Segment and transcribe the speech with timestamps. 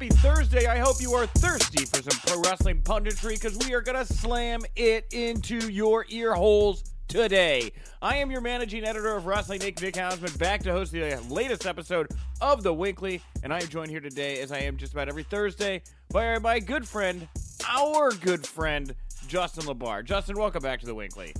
[0.00, 0.64] Happy Thursday.
[0.64, 4.10] I hope you are thirsty for some pro wrestling punditry because we are going to
[4.10, 7.70] slam it into your ear holes today.
[8.00, 11.66] I am your managing editor of Wrestling, Nick Nick Hausman, back to host the latest
[11.66, 12.06] episode
[12.40, 13.20] of The WINCLY.
[13.42, 16.60] And I am joined here today, as I am just about every Thursday, by my
[16.60, 17.28] good friend,
[17.68, 18.94] our good friend,
[19.26, 20.02] Justin LaBar.
[20.02, 21.34] Justin, welcome back to The WINCLY.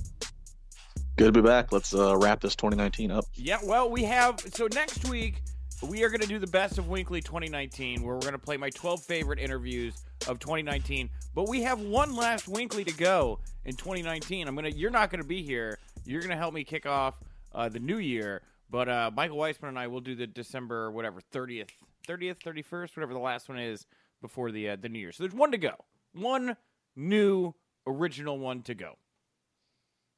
[1.17, 1.71] Good to be back.
[1.71, 3.25] Let's uh, wrap this 2019 up.
[3.33, 4.39] Yeah, well, we have.
[4.39, 5.41] So next week,
[5.83, 8.57] we are going to do the best of WINCLY 2019, where we're going to play
[8.57, 11.09] my 12 favorite interviews of 2019.
[11.33, 14.47] But we have one last WINCLY to go in 2019.
[14.47, 14.69] I'm gonna.
[14.69, 15.79] You're not going to be here.
[16.05, 17.19] You're going to help me kick off
[17.53, 18.41] uh, the new year.
[18.69, 21.69] But uh, Michael Weisman and I will do the December whatever 30th,
[22.07, 23.85] 30th, 31st, whatever the last one is
[24.21, 25.11] before the uh, the new year.
[25.11, 25.73] So there's one to go.
[26.13, 26.55] One
[26.95, 27.53] new
[27.87, 28.97] original one to go.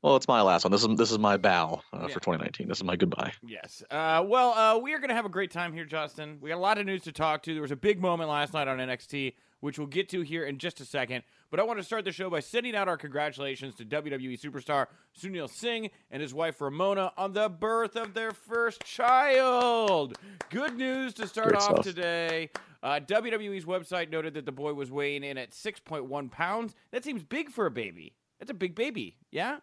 [0.03, 0.71] Well, it's my last one.
[0.71, 2.07] This is this is my bow uh, yeah.
[2.07, 2.67] for 2019.
[2.67, 3.31] This is my goodbye.
[3.41, 3.81] Yes.
[3.89, 6.39] Uh, well, uh, we are going to have a great time here, Justin.
[6.41, 7.53] We got a lot of news to talk to.
[7.53, 10.57] There was a big moment last night on NXT, which we'll get to here in
[10.57, 11.23] just a second.
[11.49, 14.87] But I want to start the show by sending out our congratulations to WWE superstar
[15.17, 20.17] Sunil Singh and his wife Ramona on the birth of their first child.
[20.49, 21.83] Good news to start off stuff.
[21.83, 22.49] today.
[22.81, 26.75] Uh, WWE's website noted that the boy was weighing in at 6.1 pounds.
[26.91, 28.15] That seems big for a baby.
[28.39, 29.15] That's a big baby.
[29.31, 29.59] Yeah.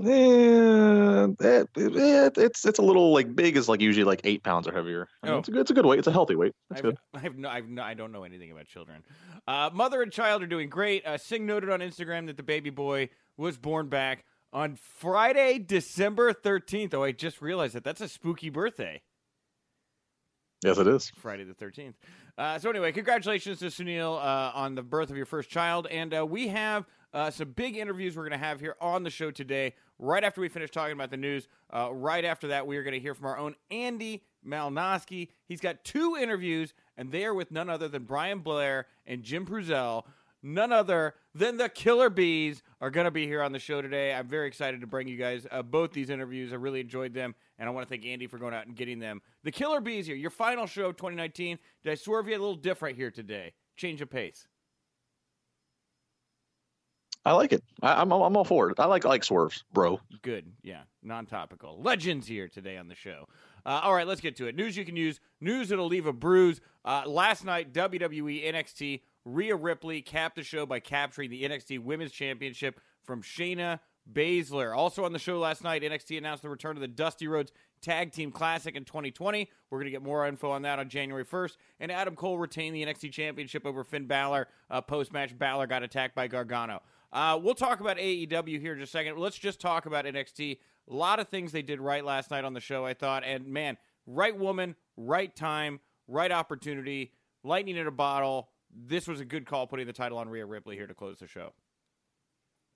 [0.00, 4.68] Yeah, it, it, it's it's a little like big is like usually like eight pounds
[4.68, 5.08] or heavier.
[5.22, 5.38] I mean, Oh.
[5.38, 5.98] it's a good it's a good weight.
[5.98, 6.52] It's a healthy weight.
[6.70, 6.98] That's I've, good.
[7.14, 9.02] I have no, I've no, I don't know anything about children.
[9.48, 11.04] Uh, mother and child are doing great.
[11.04, 16.32] Uh, Singh noted on Instagram that the baby boy was born back on Friday, December
[16.32, 16.94] thirteenth.
[16.94, 19.02] Oh, I just realized that that's a spooky birthday.
[20.64, 21.10] Yes, it is.
[21.16, 21.94] Friday the 13th.
[22.36, 25.86] Uh, so, anyway, congratulations to Sunil uh, on the birth of your first child.
[25.88, 29.10] And uh, we have uh, some big interviews we're going to have here on the
[29.10, 29.74] show today.
[29.98, 32.94] Right after we finish talking about the news, uh, right after that, we are going
[32.94, 35.28] to hear from our own Andy Malnoske.
[35.46, 39.46] He's got two interviews, and they are with none other than Brian Blair and Jim
[39.46, 40.04] Brunzell.
[40.40, 44.14] None other than the Killer Bees are going to be here on the show today.
[44.14, 46.52] I'm very excited to bring you guys uh, both these interviews.
[46.52, 49.00] I really enjoyed them, and I want to thank Andy for going out and getting
[49.00, 49.20] them.
[49.42, 51.58] The Killer Bees here, your final show of 2019.
[51.82, 53.52] Did I swerve you a little different here today?
[53.76, 54.46] Change of pace.
[57.24, 57.62] I like it.
[57.82, 58.80] I, I'm I'm all for it.
[58.80, 60.00] I like like swerves, bro.
[60.22, 60.52] Good.
[60.62, 60.82] Yeah.
[61.02, 61.80] Non topical.
[61.82, 63.28] Legends here today on the show.
[63.66, 64.54] Uh, all right, let's get to it.
[64.56, 66.60] News you can use, news that'll leave a bruise.
[66.84, 72.12] Uh, last night, WWE NXT, Rhea Ripley capped the show by capturing the NXT Women's
[72.12, 73.80] Championship from Shayna
[74.10, 74.74] Baszler.
[74.74, 77.52] Also on the show last night, NXT announced the return of the Dusty Rhodes
[77.82, 79.48] Tag Team Classic in 2020.
[79.70, 81.56] We're going to get more info on that on January 1st.
[81.80, 84.48] And Adam Cole retained the NXT Championship over Finn Balor.
[84.70, 86.82] Uh, Post match, Balor got attacked by Gargano.
[87.12, 89.18] Uh, we'll talk about AEW here in just a second.
[89.18, 90.58] Let's just talk about NXT.
[90.90, 93.24] A lot of things they did right last night on the show, I thought.
[93.24, 93.76] And man,
[94.06, 97.12] right woman, right time, right opportunity,
[97.44, 98.50] lightning in a bottle.
[98.74, 101.26] This was a good call putting the title on Rhea Ripley here to close the
[101.26, 101.52] show.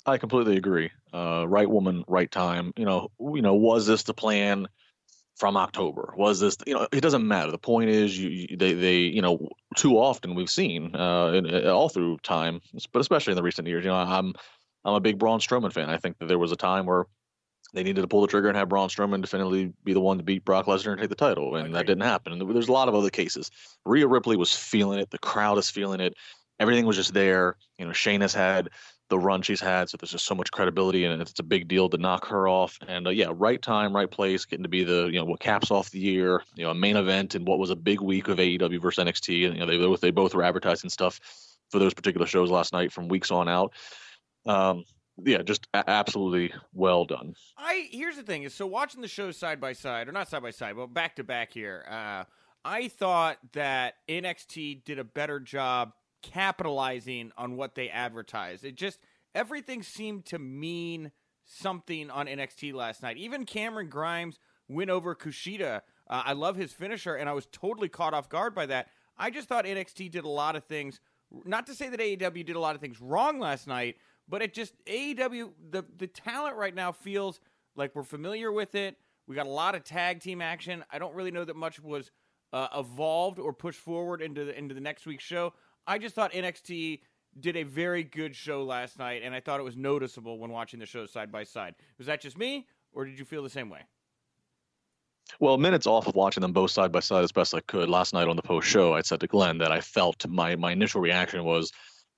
[0.04, 0.90] I completely agree.
[1.12, 2.72] Uh, right woman, right time.
[2.76, 4.66] You know, you know, was this the plan
[5.36, 6.14] from October?
[6.16, 7.50] Was this, you know, it doesn't matter.
[7.50, 11.46] The point is, you, you they, they, you know, too often we've seen uh, in,
[11.46, 12.60] in- all through time,
[12.92, 13.84] but especially in the recent years.
[13.84, 14.34] You know, I'm,
[14.84, 15.90] I'm a big Braun Strowman fan.
[15.90, 17.06] I think that there was a time where
[17.74, 20.24] they needed to pull the trigger and have Braun Strowman definitively be the one to
[20.24, 22.32] beat Brock Lesnar and take the title, and that didn't happen.
[22.32, 23.50] And there's a lot of other cases.
[23.86, 25.10] Rhea Ripley was feeling it.
[25.10, 26.14] The crowd is feeling it.
[26.60, 27.56] Everything was just there.
[27.78, 28.68] You know, Shayna has had
[29.12, 29.90] the run she's had.
[29.90, 32.78] So there's just so much credibility, and it's a big deal to knock her off.
[32.88, 35.70] And uh, yeah, right time, right place, getting to be the you know what caps
[35.70, 38.38] off the year, you know, a main event in what was a big week of
[38.38, 41.20] AEW versus NXT, and you know they both they both were advertising stuff
[41.70, 43.74] for those particular shows last night from weeks on out.
[44.46, 44.84] Um,
[45.22, 47.34] yeah, just a- absolutely well done.
[47.58, 50.42] I here's the thing is so watching the shows side by side or not side
[50.42, 51.84] by side, but back to back here.
[51.86, 52.24] Uh,
[52.64, 55.92] I thought that NXT did a better job
[56.22, 58.64] capitalizing on what they advertised.
[58.64, 58.98] It just
[59.34, 61.12] everything seemed to mean
[61.44, 63.16] something on NXT last night.
[63.16, 64.38] Even Cameron Grimes
[64.68, 65.82] went over Kushida.
[66.08, 68.88] Uh, I love his finisher, and I was totally caught off guard by that.
[69.16, 71.00] I just thought NXT did a lot of things.
[71.44, 73.96] Not to say that AEW did a lot of things wrong last night,
[74.28, 77.40] but it just AEW the the talent right now feels
[77.76, 78.96] like we're familiar with it.
[79.26, 80.84] We got a lot of tag team action.
[80.90, 82.10] I don't really know that much was
[82.52, 85.54] uh, evolved or pushed forward into the into the next week's show.
[85.86, 87.00] I just thought NXT
[87.40, 90.80] did a very good show last night, and I thought it was noticeable when watching
[90.80, 91.74] the show side by side.
[91.98, 93.80] Was that just me, or did you feel the same way?
[95.40, 98.12] Well, minutes off of watching them both side by side as best I could last
[98.12, 101.00] night on the post show, I said to Glenn that I felt my my initial
[101.00, 101.72] reaction was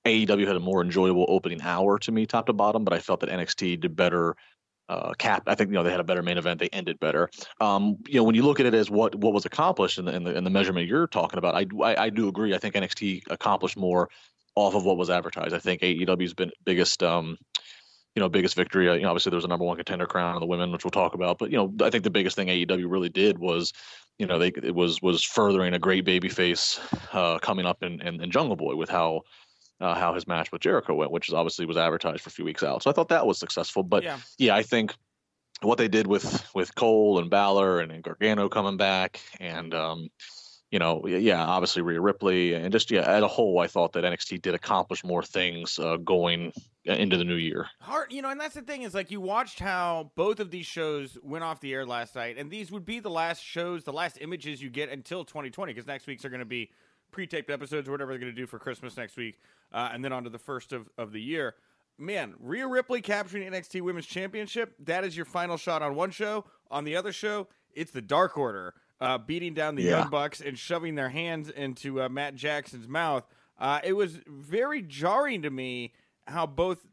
[0.05, 3.21] AEW had a more enjoyable opening hour to me, top to bottom, but I felt
[3.21, 4.35] that NXT did better.
[4.87, 5.41] Uh, cap.
[5.47, 6.59] I think you know they had a better main event.
[6.59, 7.31] They ended better.
[7.59, 10.15] Um, you know when you look at it as what what was accomplished in the
[10.15, 12.53] in the, in the measurement you're talking about, I, I, I do agree.
[12.53, 14.09] I think NXT accomplished more
[14.53, 15.55] off of what was advertised.
[15.55, 17.35] I think AEW's been biggest um,
[18.15, 18.87] you know biggest victory.
[18.87, 20.85] Uh, you know obviously there was a number one contender crown on the women, which
[20.85, 21.39] we'll talk about.
[21.39, 23.73] But you know I think the biggest thing AEW really did was
[24.19, 26.79] you know they it was was furthering a great baby face
[27.11, 29.21] uh, coming up in, in in Jungle Boy with how
[29.81, 32.45] uh, how his match with Jericho went, which is obviously was advertised for a few
[32.45, 32.83] weeks out.
[32.83, 33.83] So I thought that was successful.
[33.83, 34.95] But yeah, yeah I think
[35.61, 40.09] what they did with with Cole and Balor and, and Gargano coming back and um,
[40.71, 44.03] you know, yeah, obviously Rhea Ripley and just yeah, as a whole, I thought that
[44.03, 46.51] NXT did accomplish more things uh, going
[46.83, 47.67] into the new year.
[47.79, 50.65] Hard, you know, and that's the thing is like you watched how both of these
[50.65, 53.93] shows went off the air last night, and these would be the last shows, the
[53.93, 56.71] last images you get until 2020, because next week's are going to be
[57.11, 59.39] pre-taped episodes or whatever they're going to do for Christmas next week,
[59.73, 61.55] uh, and then on to the first of, of the year.
[61.97, 64.75] Man, Rhea Ripley capturing NXT Women's Championship.
[64.79, 66.45] That is your final shot on one show.
[66.69, 69.99] On the other show, it's the Dark Order uh, beating down the yeah.
[69.99, 73.25] Young Bucks and shoving their hands into uh, Matt Jackson's mouth.
[73.57, 75.93] Uh, it was very jarring to me
[76.27, 76.85] how both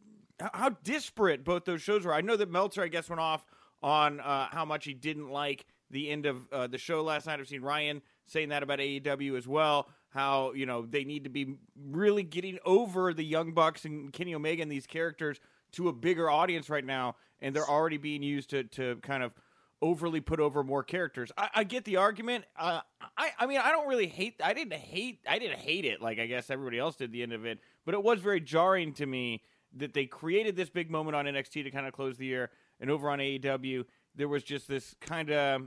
[0.52, 2.14] how disparate both those shows were.
[2.14, 3.44] I know that Meltzer, I guess, went off
[3.82, 7.40] on uh, how much he didn't like the end of uh, the show last night.
[7.40, 11.30] I've seen Ryan saying that about AEW as well how you know they need to
[11.30, 11.56] be
[11.90, 15.40] really getting over the Young Bucks and Kenny Omega and these characters
[15.72, 19.32] to a bigger audience right now, and they're already being used to to kind of
[19.80, 21.32] overly put over more characters.
[21.36, 22.44] I, I get the argument.
[22.56, 22.80] Uh,
[23.16, 24.40] I I mean I don't really hate.
[24.42, 25.20] I didn't hate.
[25.28, 27.94] I didn't hate it like I guess everybody else did the end of it, but
[27.94, 29.42] it was very jarring to me
[29.74, 32.50] that they created this big moment on NXT to kind of close the year,
[32.80, 35.62] and over on AEW there was just this kind of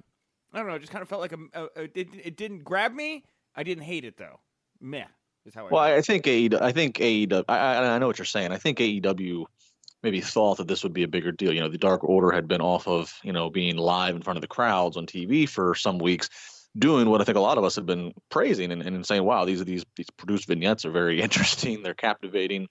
[0.54, 2.94] I don't know, it just kind of felt like a, a, it, it didn't grab
[2.94, 4.40] me I didn't hate it though.
[4.82, 5.06] Meh
[5.46, 5.72] is how I.
[5.72, 6.62] Well, I think AEW.
[6.62, 7.44] I think AEW.
[7.48, 8.52] I, I know what you're saying.
[8.52, 9.46] I think AEW
[10.04, 11.54] maybe thought that this would be a bigger deal.
[11.54, 14.38] You know, the Dark Order had been off of you know being live in front
[14.38, 16.30] of the crowds on TV for some weeks,
[16.78, 19.46] doing what I think a lot of us had been praising and, and saying, "Wow,
[19.46, 21.82] these are these these produced vignettes are very interesting.
[21.82, 22.68] They're captivating."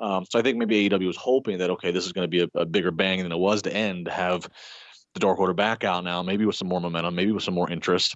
[0.00, 2.42] Um, so I think maybe AEW was hoping that okay, this is going to be
[2.42, 4.06] a, a, bigger bang than it was to end.
[4.06, 4.48] Have
[5.14, 7.68] the Dark Order back out now, maybe with some more momentum, maybe with some more
[7.68, 8.14] interest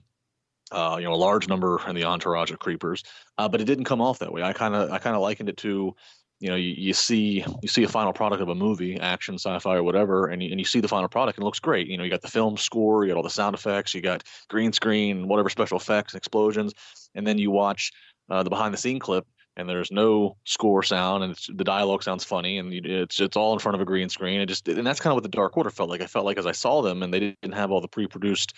[0.72, 3.04] uh, you know, a large number in the entourage of creepers,
[3.38, 4.42] uh, but it didn't come off that way.
[4.42, 5.94] I kind of, I kind of likened it to,
[6.40, 9.76] you know, you, you see, you see a final product of a movie, action, sci-fi,
[9.76, 11.86] or whatever, and you, and you see the final product and it looks great.
[11.86, 14.24] You know, you got the film score, you got all the sound effects, you got
[14.48, 16.72] green screen, whatever special effects, explosions,
[17.14, 17.92] and then you watch
[18.30, 19.26] uh, the behind-the-scene clip,
[19.56, 23.58] and there's no score sound, and the dialogue sounds funny, and it's it's all in
[23.58, 24.40] front of a green screen.
[24.40, 26.00] And just, and that's kind of what the Dark Order felt like.
[26.00, 28.54] I felt like as I saw them, and they didn't have all the pre-produced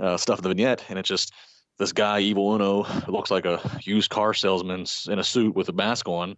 [0.00, 1.32] uh, stuff in the vignette, and it's just
[1.78, 5.72] this guy Evil Uno looks like a used car salesman in a suit with a
[5.72, 6.36] mask on,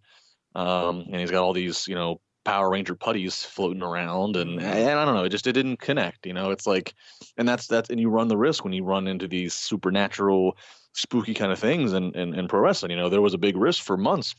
[0.54, 4.98] um, and he's got all these you know Power Ranger putties floating around, and and
[4.98, 6.26] I don't know, it just it didn't connect.
[6.26, 6.94] You know, it's like,
[7.36, 10.56] and that's that's and you run the risk when you run into these supernatural,
[10.92, 12.90] spooky kind of things in, in, in pro wrestling.
[12.90, 14.34] You know, there was a big risk for months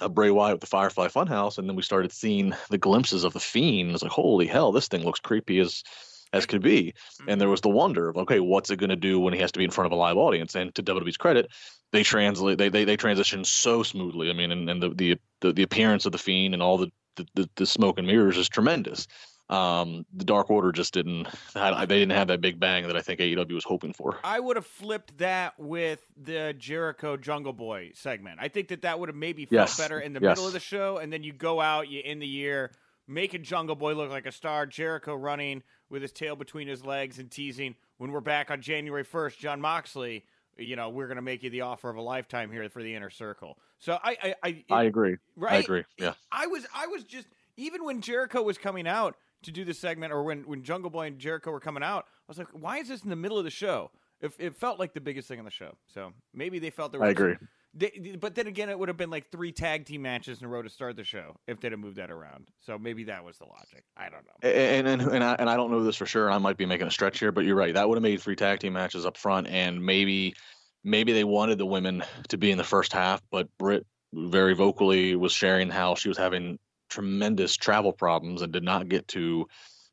[0.00, 3.32] of Bray Wyatt with the Firefly Funhouse, and then we started seeing the glimpses of
[3.32, 3.90] the Fiend.
[3.90, 5.82] It's like, holy hell, this thing looks creepy as
[6.32, 6.94] as could be.
[7.26, 7.50] And there mm-hmm.
[7.50, 9.64] was the wonder of, okay, what's it going to do when he has to be
[9.64, 10.54] in front of a live audience?
[10.54, 11.48] And to WWE's credit,
[11.92, 14.30] they translate, they they, they transition so smoothly.
[14.30, 16.90] I mean, and, and the, the, the the appearance of the fiend and all the,
[17.34, 19.06] the the smoke and mirrors is tremendous.
[19.50, 21.26] um, the Dark Order just didn't.
[21.54, 24.18] They didn't have that big bang that I think AEW was hoping for.
[24.22, 28.38] I would have flipped that with the Jericho Jungle Boy segment.
[28.40, 29.76] I think that that would have maybe felt Yes.
[29.76, 30.30] better in the Yes.
[30.36, 32.70] middle of the show, and then you go out, you end the year
[33.08, 34.66] making Jungle Boy look like a star.
[34.66, 37.74] Jericho running with his tail between his legs and teasing.
[37.98, 40.24] When we're back on January first, Jon Moxley,
[40.56, 42.94] you know, we're going to make you the offer of a lifetime here for the
[42.94, 43.58] inner circle.
[43.78, 45.16] So I, I, I, I agree.
[45.36, 45.52] right?
[45.52, 45.84] I agree.
[45.98, 46.14] Yeah.
[46.30, 50.12] I was I was just even when Jericho was coming out to do this segment,
[50.12, 52.88] or when when Jungle Boy and Jericho were coming out, I was like, why is
[52.88, 53.90] this in the middle of the show?
[54.20, 55.76] It, it felt like the biggest thing on the show.
[55.86, 57.08] So maybe they felt there was.
[57.08, 57.36] I agree.
[57.72, 60.48] They, but then again, it would have been like three tag team matches in a
[60.48, 62.48] row to start the show if they'd have moved that around.
[62.58, 63.84] So maybe that was the logic.
[63.96, 64.48] I don't know.
[64.48, 66.30] And and and I, and I don't know this for sure.
[66.30, 67.74] I might be making a stretch here, but you're right.
[67.74, 70.34] That would have made three tag team matches up front, and maybe
[70.82, 75.14] maybe they wanted the women to be in the first half, but Britt very vocally
[75.14, 76.58] was sharing how she was having
[76.88, 79.46] tremendous travel problems and did not get to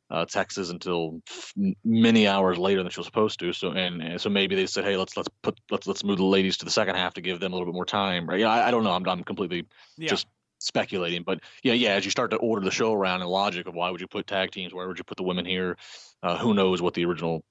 [0.10, 3.54] uh, Texas until f- many hours later than she was supposed to.
[3.54, 6.26] So and, and so maybe they said, hey, let's let's put let's let's move the
[6.26, 8.28] ladies to the second half to give them a little bit more time.
[8.28, 8.40] Right?
[8.40, 8.92] Yeah, I, I don't know.
[8.92, 9.66] I'm I'm completely
[9.98, 10.10] Yeah.
[10.10, 10.28] just
[10.60, 11.92] speculating, but yeah, yeah.
[11.92, 14.26] As you start to order the show around and logic of why would you put
[14.28, 15.78] tag teams, where would you put the women here?
[16.24, 17.44] Uh, who knows what the original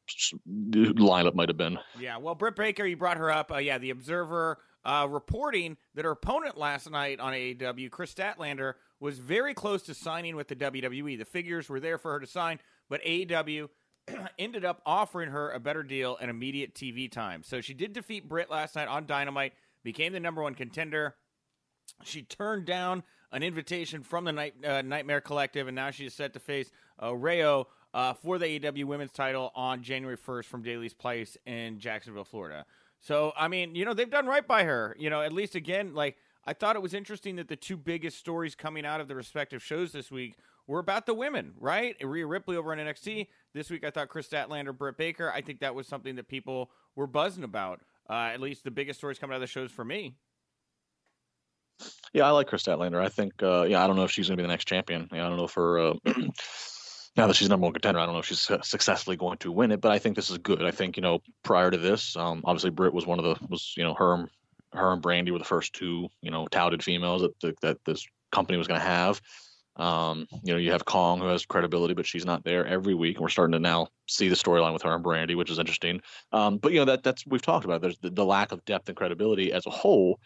[0.48, 1.78] lineup might have been?
[2.00, 3.52] Yeah, well, Britt Baker, you brought her up.
[3.52, 8.74] Uh, yeah, the Observer uh, reporting that her opponent last night on AEW, Kris Statlander,
[9.00, 11.18] was very close to signing with the WWE.
[11.18, 13.68] The figures were there for her to sign, but AEW
[14.38, 17.42] ended up offering her a better deal and immediate TV time.
[17.42, 21.16] So she did defeat Britt last night on Dynamite, became the number one contender.
[22.04, 23.02] She turned down
[23.32, 26.70] an invitation from the Night, uh, Nightmare Collective, and now she is set to face
[27.00, 31.80] uh, Riho uh, for the AEW Women's title on January 1st from Daly's Place in
[31.80, 32.64] Jacksonville, Florida.
[33.06, 34.96] So, I mean, you know, they've done right by her.
[34.98, 38.18] You know, at least again, like, I thought it was interesting that the two biggest
[38.18, 40.34] stories coming out of the respective shows this week
[40.66, 41.94] were about the women, right?
[42.02, 43.28] Rhea Ripley over on NXT.
[43.54, 45.30] This week, I thought Kris Statlander, Britt Baker.
[45.32, 47.80] I think that was something that people were buzzing about.
[48.10, 50.16] Uh, at least the biggest stories coming out of the shows for me.
[52.12, 53.00] Yeah, I like Kris Statlander.
[53.00, 55.08] I think, uh, yeah, I don't know if she's going to be the next champion.
[55.12, 55.94] Yeah, I don't know if her, uh,
[57.16, 59.72] now that she's number one contender, I don't know if she's successfully going to win
[59.72, 60.62] it, but I think this is good.
[60.62, 63.72] I think, you know, prior to this, um, obviously Britt was one of the, was,
[63.76, 64.28] you know, her,
[64.72, 68.06] her and Brandi were the first two, you know, touted females that, that, that this
[68.32, 69.20] company was going to have.
[69.76, 73.16] Um, you know, you have Kong who has credibility, but she's not there every week.
[73.16, 76.00] And we're starting to now see the storyline with her and Brandi, which is interesting.
[76.32, 78.88] Um, but you know, that that's, we've talked about, there's the, the lack of depth
[78.88, 80.18] and credibility as a whole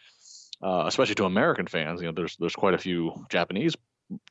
[0.63, 2.01] uh, especially to American fans.
[2.01, 3.75] You know, there's there's quite a few Japanese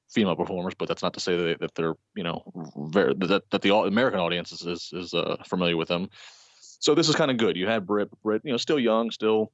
[0.09, 2.43] female performers, but that's not to say that, they, that they're you know
[2.91, 6.09] very that, that the American audience is is, is uh, familiar with them.
[6.79, 7.57] So this is kind of good.
[7.57, 9.51] You had Britt, Britt, you know, still young, still,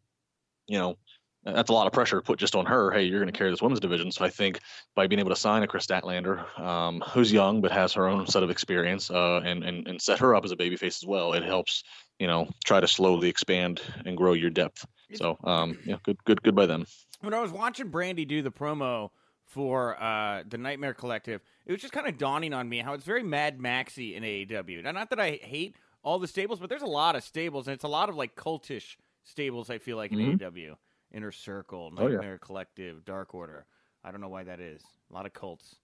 [0.67, 0.95] you know,
[1.43, 2.91] that's a lot of pressure put just on her.
[2.91, 4.11] Hey, you're going to carry this women's division.
[4.11, 4.59] So I think
[4.95, 8.25] by being able to sign a Kris Statlander, um, who's young but has her own
[8.27, 11.33] set of experience, uh, and and and set her up as a babyface as well,
[11.33, 11.83] it helps
[12.19, 14.85] you know try to slowly expand and grow your depth.
[15.13, 16.85] So um, yeah, good good good by them.
[17.21, 19.11] when I was watching Brandi do the promo
[19.55, 23.05] for uh, the Nightmare Collective, it was just kind of dawning on me how it's
[23.05, 24.83] very Mad Maxy in AEW.
[24.83, 27.73] Now, not that I hate all the stables, but there's a lot of stables, and
[27.73, 29.69] it's a lot of like cultish stables.
[29.69, 30.33] I feel like in Mhm.
[30.41, 30.75] AEW,
[31.13, 32.15] Inner Circle, Oh, yeah.
[32.15, 33.65] Nightmare Collective, Dark Order.
[34.03, 34.83] I don't know why that is.
[35.09, 35.77] A lot of cults.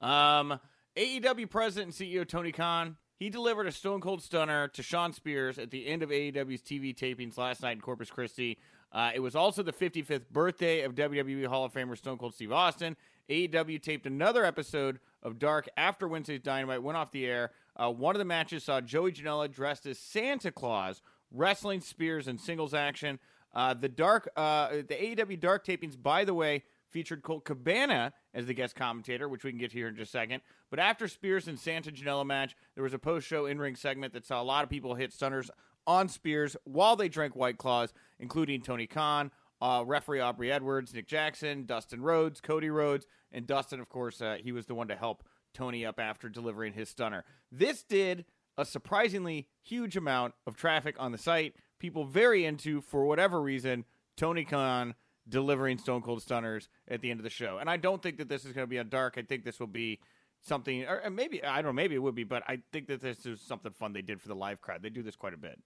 [0.00, 0.60] Um,
[0.96, 2.96] AEW president and CEO Tony Khan.
[3.16, 6.94] He delivered a Stone Cold Stunner to Shawn Spears at the end of AEW's TV
[6.94, 8.58] tapings last night in Corpus Christi.
[8.92, 12.52] Uh, it was also the 55th birthday of WWE Hall of Famer Stone Cold Steve
[12.52, 12.96] Austin.
[13.28, 17.50] AEW taped another episode of Dark after Wednesday's Dynamite went off the air.
[17.76, 22.38] Uh, one of the matches saw Joey Janela dressed as Santa Claus wrestling Spears in
[22.38, 23.18] singles action.
[23.54, 28.46] Uh, the Dark, uh, the AEW Dark tapings, by the way, featured Colt Cabana as
[28.46, 30.42] the guest commentator, which we can get to here in just a second.
[30.70, 34.40] But after Spears and Santa Janela match, there was a post-show in-ring segment that saw
[34.40, 35.50] a lot of people hit stunners
[35.86, 41.06] on Spears while they drank White Claws, including Tony Khan, uh, referee Aubrey Edwards, Nick
[41.06, 44.96] Jackson, Dustin Rhodes, Cody Rhodes, and Dustin, of course, uh, he was the one to
[44.96, 47.24] help Tony up after delivering his stunner.
[47.50, 48.24] This did
[48.56, 51.54] a surprisingly huge amount of traffic on the site.
[51.78, 53.84] People very into, for whatever reason,
[54.16, 54.94] Tony Khan
[55.28, 57.58] delivering Stone Cold Stunners at the end of the show.
[57.58, 59.14] And I don't think that this is going to be on dark.
[59.16, 60.00] I think this will be
[60.40, 63.26] something, or maybe, I don't know, maybe it would be, but I think that this
[63.26, 64.82] is something fun they did for the live crowd.
[64.82, 65.60] They do this quite a bit.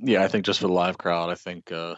[0.00, 1.96] Yeah, I think just for the live crowd, I think uh,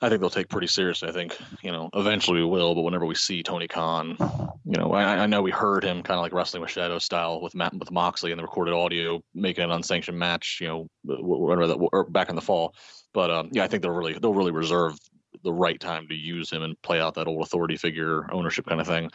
[0.00, 1.08] I think they'll take pretty seriously.
[1.08, 4.16] I think you know eventually we will, but whenever we see Tony Khan,
[4.64, 7.40] you know, I, I know we heard him kind of like wrestling with Shadow style
[7.40, 11.66] with Matt with Moxley in the recorded audio, making an unsanctioned match, you know, whatever
[11.66, 12.74] that or back in the fall.
[13.12, 14.96] But um, yeah, I think they'll really they'll really reserve
[15.42, 18.80] the right time to use him and play out that old authority figure ownership kind
[18.80, 19.10] of thing.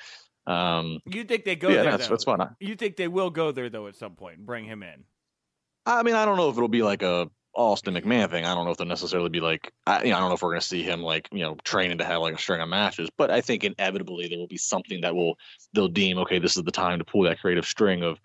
[0.46, 1.92] Um, you think they go yeah, there?
[1.92, 2.14] that's though?
[2.14, 2.40] that's fine.
[2.60, 5.06] You think they will go there though at some point and bring him in?
[5.86, 8.46] I mean, I don't know if it'll be like a Austin McMahon thing.
[8.46, 10.42] I don't know if they'll necessarily be like, I, you know, I don't know if
[10.42, 12.70] we're going to see him like, you know, training to have like a string of
[12.70, 13.10] matches.
[13.16, 15.38] But I think inevitably there will be something that will
[15.74, 18.20] they'll deem okay, this is the time to pull that creative string of,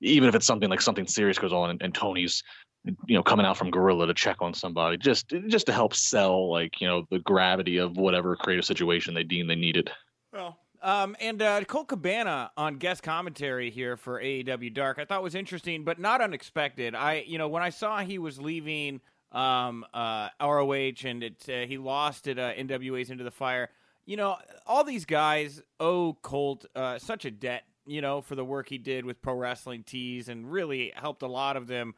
[0.00, 2.42] even if it's something like something serious goes on and, and Tony's,
[2.84, 6.50] you know, coming out from Gorilla to check on somebody, just just to help sell
[6.50, 9.90] like you know the gravity of whatever creative situation they deem they needed.
[10.32, 15.22] Well, um, and uh, Colt Cabana on guest commentary here for AEW Dark, I thought
[15.22, 16.94] was interesting, but not unexpected.
[16.94, 19.00] I, you know, when I saw he was leaving
[19.32, 23.70] um, uh, ROH and it, uh, he lost at uh, NWA's Into the Fire,
[24.04, 24.36] you know,
[24.66, 28.78] all these guys owe Colt uh, such a debt, you know, for the work he
[28.78, 31.94] did with Pro Wrestling Tees and really helped a lot of them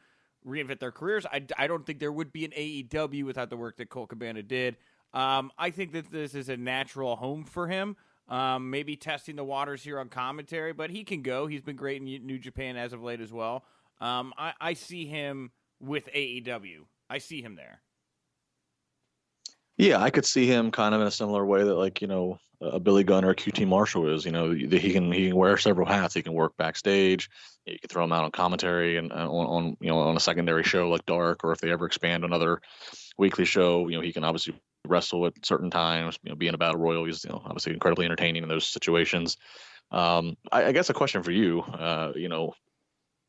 [0.46, 1.26] reinvent their careers.
[1.26, 4.44] I, I don't think there would be an AEW without the work that Colt Cabana
[4.44, 4.76] did.
[5.12, 7.96] Um, I think that this is a natural home for him.
[8.28, 11.46] Um, maybe testing the waters here on commentary, but he can go.
[11.46, 13.64] He's been great in New Japan as of late as well.
[14.00, 16.86] Um, I, I see him with AEW.
[17.08, 17.82] I see him there.
[19.78, 22.38] Yeah, I could see him kind of in a similar way that like you know
[22.60, 24.24] a Billy Gunn or a QT Marshall is.
[24.24, 26.14] You know, he can he can wear several hats.
[26.14, 27.28] He can work backstage.
[27.66, 30.64] You can throw him out on commentary and on, on you know on a secondary
[30.64, 32.60] show like Dark, or if they ever expand another
[33.18, 34.54] weekly show, you know he can obviously
[34.88, 36.18] wrestle at certain times.
[36.22, 39.36] You know, being a battle royal, he's you know obviously incredibly entertaining in those situations.
[39.90, 42.54] Um, I, I guess a question for you, uh, you know,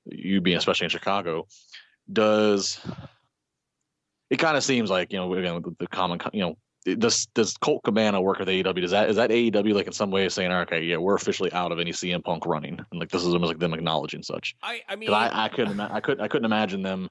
[0.05, 1.47] you being especially in Chicago,
[2.11, 2.79] does
[4.29, 6.57] it kind of seems like you know again the, the common you know
[6.95, 8.81] does does Colt Cabana work with AEW?
[8.81, 11.71] Does that is that AEW like in some way saying, okay, yeah, we're officially out
[11.71, 14.55] of any CM Punk running, and like this is almost like them acknowledging such.
[14.61, 17.09] I I mean, I, I couldn't I couldn't I couldn't imagine them.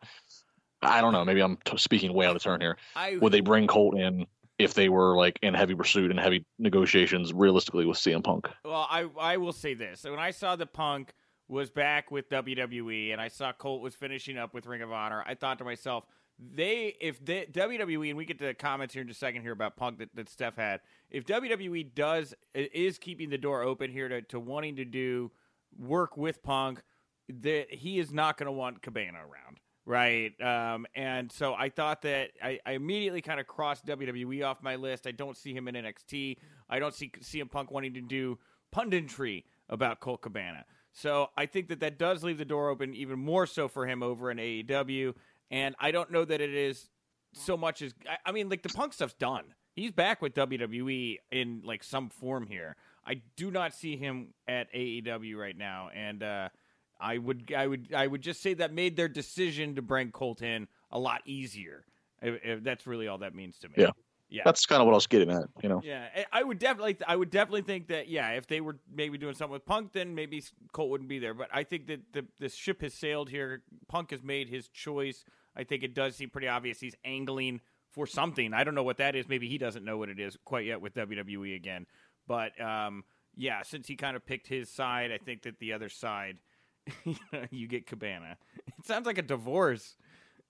[0.83, 1.25] I don't know.
[1.25, 2.77] Maybe I'm t- speaking way out of turn here.
[2.95, 4.27] I Would they bring Colt in
[4.59, 8.49] if they were like in heavy pursuit and heavy negotiations realistically with CM Punk?
[8.65, 11.13] Well, I I will say this: when I saw the Punk
[11.49, 15.23] was back with WWE, and I saw Colt was finishing up with Ring of Honor,
[15.27, 16.05] I thought to myself,
[16.39, 19.77] they if WWE and we get to the comments here in a second here about
[19.77, 20.81] Punk that, that Steph had.
[21.11, 25.31] If WWE does is keeping the door open here to, to wanting to do
[25.79, 26.83] work with Punk,
[27.29, 29.61] that he is not going to want Cabana around.
[29.87, 30.33] Right.
[30.43, 34.75] Um, and so I thought that I, I immediately kind of crossed WWE off my
[34.75, 35.07] list.
[35.07, 36.39] I don't see him in NXT.
[36.69, 38.39] I don't see CM Punk wanting to do
[38.75, 40.65] punditry about Colt Cabana.
[40.93, 44.03] So I think that that does leave the door open even more so for him
[44.03, 45.15] over in AEW.
[45.53, 46.89] And I don't know that it is
[47.33, 49.45] so much as I, I mean, like the Punk stuff's done.
[49.75, 52.77] He's back with WWE in like some form here.
[53.07, 56.49] I do not see him at AEW right now, and uh,
[57.01, 60.43] I would, I would, I would just say that made their decision to bring Colt
[60.43, 61.85] in a lot easier.
[62.23, 63.75] If, if that's really all that means to me.
[63.77, 63.91] Yeah.
[64.31, 64.43] yeah.
[64.45, 65.45] That's kind of what I was getting at.
[65.63, 65.81] You know.
[65.85, 69.35] Yeah, I would definitely, I would definitely think that, yeah, if they were maybe doing
[69.35, 71.35] something with Punk, then maybe Colt wouldn't be there.
[71.35, 73.63] But I think that the the ship has sailed here.
[73.89, 75.25] Punk has made his choice.
[75.55, 78.53] I think it does seem pretty obvious he's angling for something.
[78.53, 79.27] I don't know what that is.
[79.27, 81.87] Maybe he doesn't know what it is quite yet with WWE again.
[82.27, 83.05] But um,
[83.37, 86.39] yeah, since he kind of picked his side, I think that the other side,
[87.51, 88.37] you get Cabana.
[88.79, 89.97] It sounds like a divorce.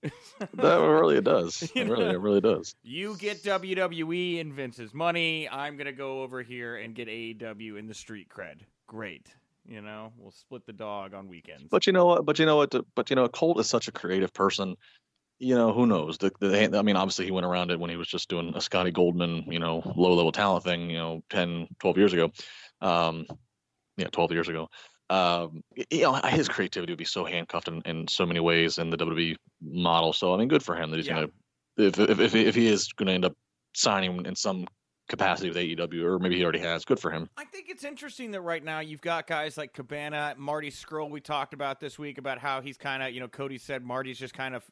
[0.55, 1.63] That really it does.
[1.75, 2.75] It You really, it really does.
[2.83, 5.49] You get WWE and Vince's money.
[5.49, 8.61] I'm gonna go over here and get AEW in the street cred.
[8.87, 9.29] Great.
[9.67, 11.65] You know, we'll split the dog on weekends.
[11.71, 12.25] But you know what?
[12.25, 12.75] But you know what?
[12.95, 14.77] But you know, Colt is such a creative person.
[15.39, 16.19] You know, who knows?
[16.19, 18.61] The, the, I mean, obviously, he went around it when he was just doing a
[18.61, 22.31] Scotty Goldman, you know, low level talent thing, you know, 10, 12 years ago.
[22.81, 23.27] Um,
[23.99, 24.71] yeah, 12 years ago.
[25.09, 28.91] Um, you know, his creativity would be so handcuffed in, in so many ways in
[28.91, 30.13] the WWE model.
[30.13, 31.15] So, I mean, good for him that he's Yeah.
[31.15, 31.29] going
[31.77, 33.35] to, if, if, if, if he is going to end up
[33.75, 34.67] signing in some
[35.09, 37.29] capacity with AEW, or maybe he already has, good for him.
[37.37, 41.09] I think it's interesting that right now you've got guys like Cabana, Marty Scurll.
[41.09, 44.19] We talked about this week about how he's kind of, you know, Cody said Marty's
[44.19, 44.65] just kind of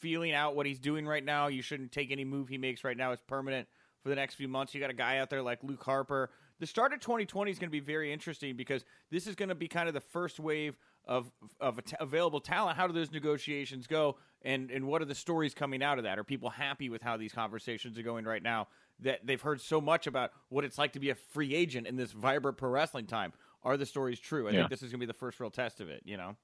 [0.00, 1.46] feeling out what he's doing right now.
[1.46, 3.66] You shouldn't take any move he makes right now It's permanent
[4.02, 4.74] for the next few months.
[4.74, 6.30] You got a guy out there like Luke Harper.
[6.60, 9.54] The start of 2020 is going to be very interesting because this is going to
[9.54, 12.76] be kind of the first wave of of t- available talent.
[12.76, 16.18] How do those negotiations go, and and what are the stories coming out of that?
[16.18, 18.66] Are people happy with how these conversations are going right now?
[19.00, 21.96] That they've heard so much about what it's like to be a free agent in
[21.96, 23.32] this vibrant pro wrestling time.
[23.62, 24.48] Are the stories true?
[24.48, 24.58] I Yeah.
[24.60, 26.02] think this is going to be the first real test of it.
[26.04, 26.36] You know.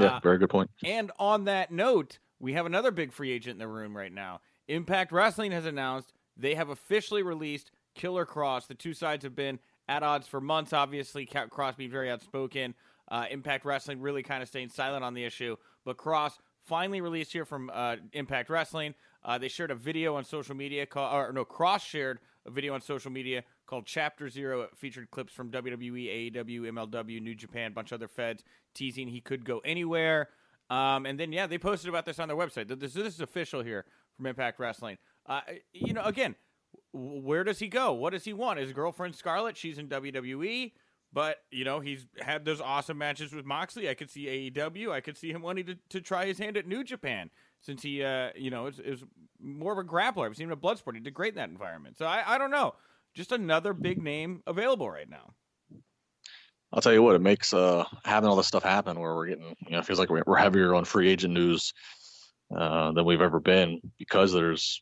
[0.00, 0.70] Yeah, Uh, very good point.
[0.84, 4.40] and on that note, we have another big free agent in the room right now.
[4.68, 8.66] Impact Wrestling has announced they have officially released Killer Kross.
[8.66, 12.74] The two sides have been at odds for months, obviously, Kross being very outspoken.
[13.10, 15.56] Uh, Impact Wrestling really kind of staying silent on the issue.
[15.84, 18.94] But Kross finally released here from uh, Impact Wrestling.
[19.24, 22.74] Uh, they shared a video on social media, call, or no, Kross shared a video
[22.74, 24.62] on social media called Chapter Zero.
[24.62, 28.42] It featured clips from WWE, AEW, MLW, New Japan, bunch of other feds
[28.74, 30.28] teasing he could go anywhere.
[30.70, 32.68] Um, and then, yeah, they posted about this on their website.
[32.68, 33.84] This, this is official here
[34.16, 34.96] from Impact Wrestling.
[35.26, 35.40] Uh,
[35.72, 36.34] you know, again,
[36.92, 37.92] where does he go?
[37.92, 38.58] What does he want?
[38.58, 40.72] His girlfriend Scarlett, she's in WWE,
[41.12, 43.88] but you know he's had those awesome matches with Moxley.
[43.88, 44.90] I could see AEW.
[44.90, 47.30] I could see him wanting to, to try his hand at New Japan
[47.62, 49.04] since he, uh, you know, is, is
[49.40, 50.26] more of a grappler.
[50.26, 50.94] I've seen him at Bloodsport.
[50.94, 51.96] He did great in that environment.
[51.96, 52.74] So I, I don't know.
[53.14, 55.34] Just another big name available right now.
[56.72, 59.54] I'll tell you what, it makes uh, having all this stuff happen where we're getting,
[59.66, 61.74] you know, it feels like we're, heavier on free agent news
[62.56, 64.80] uh, than we've ever been because there's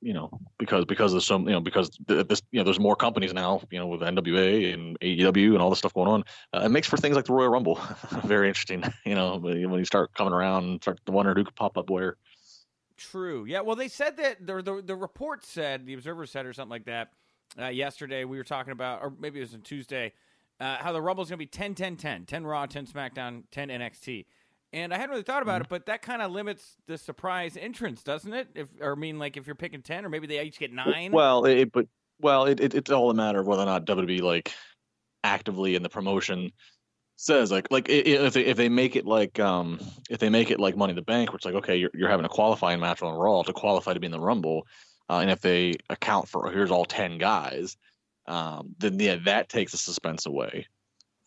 [0.00, 3.34] you know, because because there's some, you know, because this, you know, there's more companies
[3.34, 6.24] now, you know, with NWA and AEW and all this stuff going on.
[6.54, 7.78] Uh, it makes for things like the Royal Rumble
[8.24, 8.82] very interesting.
[9.04, 12.16] You know, when you start coming around and start wondering who could pop up where.
[12.96, 13.44] True.
[13.44, 13.62] Yeah.
[13.62, 16.84] Well, they said that the the, the report said the Observer said or something like
[16.84, 17.12] that
[17.58, 18.24] uh, yesterday.
[18.24, 20.12] We were talking about, or maybe it was on Tuesday,
[20.60, 23.68] uh, how the Rumble's going to be 10, 10, 10, 10 Raw, 10 SmackDown, 10
[23.68, 24.26] NXT.
[24.72, 25.62] And I hadn't really thought about mm-hmm.
[25.62, 28.48] it, but that kind of limits the surprise entrance, doesn't it?
[28.54, 31.10] If or I mean, like if you're picking ten, or maybe they each get nine.
[31.10, 31.86] Well, it, but
[32.20, 34.52] well, it, it, it's all a matter of whether or not WWE like
[35.24, 36.50] actively in the promotion
[37.16, 39.78] says like like if they if they make it like um
[40.08, 42.08] if they make it like Money in the Bank, where it's like okay, you're you're
[42.08, 44.66] having a qualifying match on Raw to qualify to be in the Rumble,
[45.10, 47.76] uh, and if they account for here's all ten guys,
[48.26, 50.66] um, then yeah, that takes the suspense away.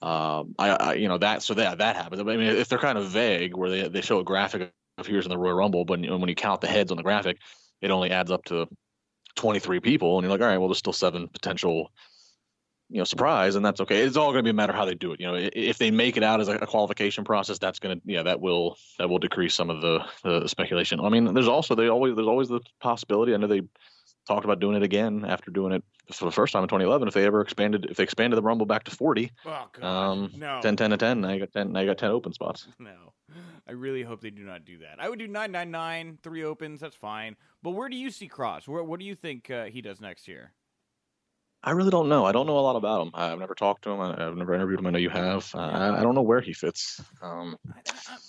[0.03, 2.19] Um, I, I, you know, that so that that happens.
[2.19, 5.25] I mean, if they're kind of vague, where they they show a graphic of here's
[5.25, 7.37] in the Royal Rumble, but when you count the heads on the graphic,
[7.81, 8.67] it only adds up to
[9.37, 11.89] 23 people, and you're like, all right, well, there's still seven potential,
[12.89, 14.01] you know, surprise, and that's okay.
[14.01, 15.21] It's all going to be a matter of how they do it.
[15.21, 18.23] You know, if they make it out as a qualification process, that's going to, yeah,
[18.23, 20.99] that will that will decrease some of the, the speculation.
[20.99, 23.33] I mean, there's also they always there's always the possibility.
[23.33, 23.61] I know they
[24.27, 27.07] talked about doing it again after doing it for the first time in 2011.
[27.07, 29.83] If they ever expanded, if they expanded the Rumble back to 40, oh, God.
[29.83, 30.59] Um, no.
[30.62, 32.67] 10, 10 to 10, now you got 10, now you got 10 open spots.
[32.79, 33.13] No,
[33.67, 34.97] I really hope they do not do that.
[34.99, 37.36] I would do 999, three opens, that's fine.
[37.62, 38.67] But where do you see Kross?
[38.67, 40.51] Where, what do you think uh, he does next year?
[41.65, 42.26] I really don't know.
[42.26, 43.12] I don't know a lot about him.
[43.13, 44.02] I've never talked to him.
[44.02, 44.88] I've never interviewed him.
[44.88, 45.49] I know you have.
[45.56, 47.02] Uh, I, I, don't know where he fits.
[47.21, 47.58] Um,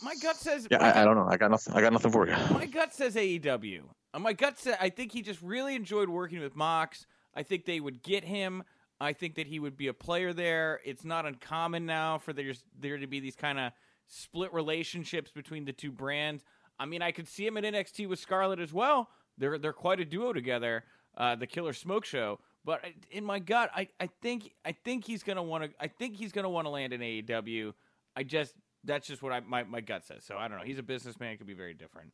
[0.03, 0.69] my gut says.
[0.71, 1.27] Yeah, I, don't know.
[1.29, 1.75] I got nothing.
[1.75, 2.37] I got nothing for you.
[2.53, 3.83] My gut says AEW.
[4.13, 7.07] Uh, my gut says I think he just really enjoyed working with Mox.
[7.35, 8.63] I think they would get him.
[9.01, 10.81] I think that he would be a player there.
[10.85, 13.73] It's not uncommon now for there's there to be these kind of
[14.07, 16.45] split relationships between the two brands.
[16.79, 19.09] I mean, I could see him at NXT with Scarlett as well.
[19.39, 20.85] They're they're quite a duo together.
[21.17, 22.39] Uh, the Killer Smoke Show.
[22.65, 25.71] But in my gut, I, I think I think he's gonna want to.
[25.79, 27.75] I think he's gonna want to land in AEW.
[28.17, 30.25] I just that's just what I my, my gut says.
[30.25, 30.65] So I don't know.
[30.65, 31.37] He's a businessman.
[31.37, 32.13] Could be very different.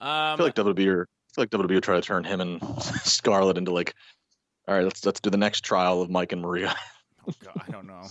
[0.00, 2.60] Um, I feel like WWE or feel like WWE would try to turn him and
[3.04, 3.94] Scarlett into like,
[4.66, 6.74] all right, let's let's do the next trial of Mike and Maria.
[7.28, 8.06] oh God, I don't know.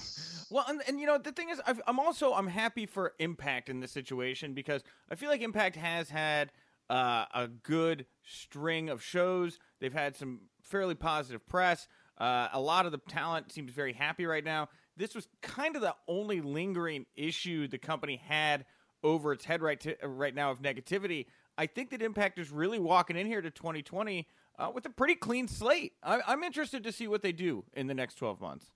[0.50, 3.70] Well, and, and you know the thing is, i am also I'm happy for Impact
[3.70, 6.52] in this situation because I feel like Impact has had
[6.90, 9.60] uh, a good string of shows.
[9.80, 11.88] They've had some fairly positive press.
[12.18, 14.70] Uh, a lot of the talent seems very happy right now.
[14.96, 18.66] This was kind of the only lingering issue the company had
[19.04, 21.28] over its head right to, right now of negativity.
[21.58, 24.28] I think that Impact is really walking in here to 2020
[24.58, 25.94] uh, with a pretty clean slate.
[26.04, 28.72] I, am interested to see what they do in the next 12 months.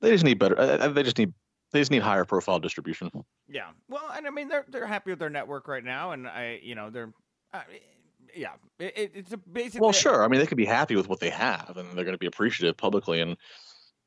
[0.00, 0.58] They just need better.
[0.58, 1.32] Uh, they just need
[1.72, 3.10] they just need higher profile distribution.
[3.48, 3.70] Yeah.
[3.88, 6.74] Well, and I mean they're they're happy with their network right now, and I you
[6.74, 7.12] know they're.
[7.52, 7.62] Uh,
[8.36, 9.80] yeah, it, it's a basically.
[9.80, 10.24] Well, sure.
[10.24, 12.26] I mean, they could be happy with what they have, and they're going to be
[12.26, 13.36] appreciative publicly, and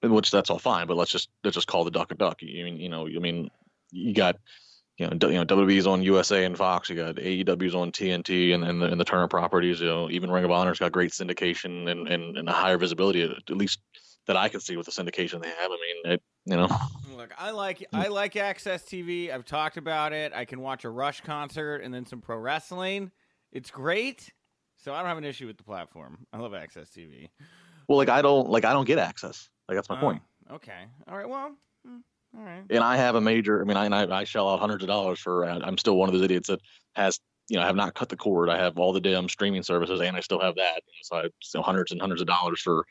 [0.02, 0.88] which that's all fine.
[0.88, 2.42] But let's just let's just call the duck a duck.
[2.42, 3.50] You mean you know I mean
[3.92, 4.38] you got
[4.98, 6.90] you know, you know, WWE's on USA and Fox.
[6.90, 9.80] You got AEW's on TNT and, and, the, and the Turner properties.
[9.80, 13.22] You know, even Ring of Honor's got great syndication and, and, and a higher visibility,
[13.22, 13.80] at least
[14.26, 15.72] that I can see with the syndication they have.
[15.72, 16.68] I mean, it, you know.
[17.16, 17.96] Look, I like hmm.
[17.96, 19.32] I like AXS TV.
[19.32, 20.34] I've talked about it.
[20.34, 23.12] I can watch a Rush concert and then some pro wrestling.
[23.51, 24.29] It's great.
[24.77, 26.25] So I don't have an issue with the platform.
[26.31, 27.29] I love AXS TV.
[27.88, 29.49] Well, like I don't like I don't get access.
[29.67, 30.21] Like that's my oh, point.
[30.51, 30.86] Okay.
[31.10, 31.27] All right.
[31.27, 31.55] Well,
[31.86, 31.97] hmm.
[32.38, 32.63] All right.
[32.69, 33.62] And I have a major.
[33.62, 35.45] I mean, I I, I shell out hundreds of dollars for.
[35.45, 36.62] Uh, I'm still one of those idiots that
[36.95, 38.49] has you know I have not cut the cord.
[38.49, 40.81] I have all the damn streaming services, and I still have that.
[41.03, 42.86] So I still hundreds and hundreds of dollars for,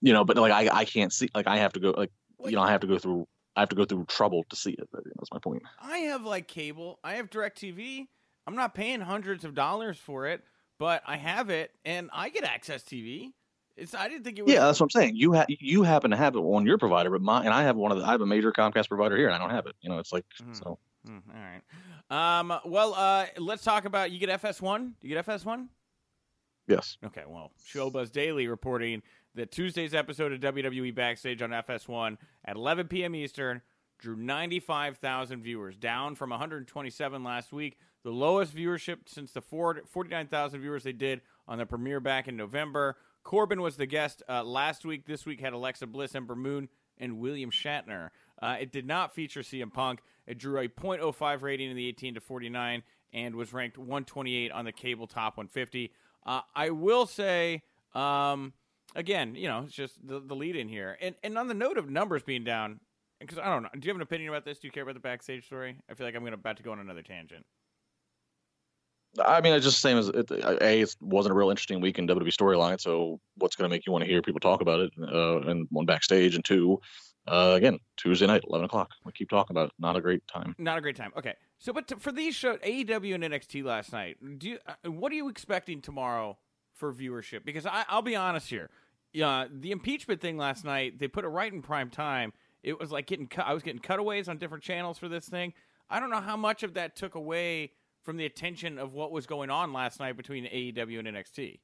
[0.00, 0.24] you know.
[0.24, 1.28] But like I I can't see.
[1.34, 1.90] Like I have to go.
[1.90, 2.10] Like
[2.44, 3.26] you know I have to go through.
[3.56, 4.88] I have to go through trouble to see it.
[4.92, 5.62] That's my point.
[5.80, 6.98] I have like cable.
[7.04, 8.08] I have DirecTV.
[8.46, 10.42] I'm not paying hundreds of dollars for it,
[10.78, 13.32] but I have it, and I get AXS TV.
[13.76, 14.52] It's I didn't think it was.
[14.52, 15.16] Yeah, that's what I'm saying.
[15.16, 17.76] You have you happen to have it on your provider, but my and I have
[17.76, 19.74] one of the I have a major Comcast provider here, and I don't have it.
[19.80, 20.56] You know, it's like mm.
[20.56, 20.78] so.
[21.08, 21.40] Mm, all
[22.10, 22.38] right.
[22.38, 22.60] Um.
[22.64, 24.92] Well, uh, let's talk about you get FS1.
[25.00, 25.68] Do you get FS1?
[26.66, 26.96] Yes.
[27.04, 27.24] Okay.
[27.26, 29.02] Well, Showbuzz Daily reporting
[29.34, 33.14] that Tuesday's episode of WWE Backstage on FS1 at 11 p.m.
[33.14, 33.60] Eastern
[33.98, 40.84] drew 95,000 viewers, down from 127 last week, the lowest viewership since the 49,000 viewers
[40.84, 42.96] they did on the premiere back in November.
[43.24, 45.06] Corbin was the guest uh, last week.
[45.06, 48.10] This week had Alexa Bliss, Ember Moon, and William Shatner.
[48.40, 50.00] Uh, it did not feature CM Punk.
[50.26, 52.82] It drew a .05 rating in the 18 to 49
[53.14, 55.90] and was ranked 128 on the cable top 150.
[56.26, 57.62] Uh, I will say,
[57.94, 58.52] um,
[58.94, 60.98] again, you know, it's just the, the lead in here.
[61.00, 62.80] And and on the note of numbers being down,
[63.20, 64.58] because I don't know, do you have an opinion about this?
[64.58, 65.76] Do you care about the backstage story?
[65.88, 67.46] I feel like I'm gonna, about to go on another tangent.
[69.22, 70.80] I mean, it's just the same as it, a.
[70.80, 72.80] It wasn't a real interesting week in WWE storyline.
[72.80, 74.92] So, what's going to make you want to hear people talk about it?
[75.00, 76.80] Uh, and one backstage, and two,
[77.28, 78.90] uh, again, Tuesday night, eleven o'clock.
[79.04, 79.72] We keep talking about it.
[79.78, 80.54] Not a great time.
[80.58, 81.12] Not a great time.
[81.16, 84.90] Okay, so but to, for these shows, AEW and NXT last night, do you, uh,
[84.90, 86.36] what are you expecting tomorrow
[86.72, 87.44] for viewership?
[87.44, 88.70] Because I, I'll be honest here,
[89.12, 92.32] yeah, the impeachment thing last night, they put it right in prime time.
[92.62, 93.46] It was like getting cut.
[93.46, 95.52] I was getting cutaways on different channels for this thing.
[95.88, 97.72] I don't know how much of that took away
[98.04, 101.58] from the attention of what was going on last night between AEW and NXT.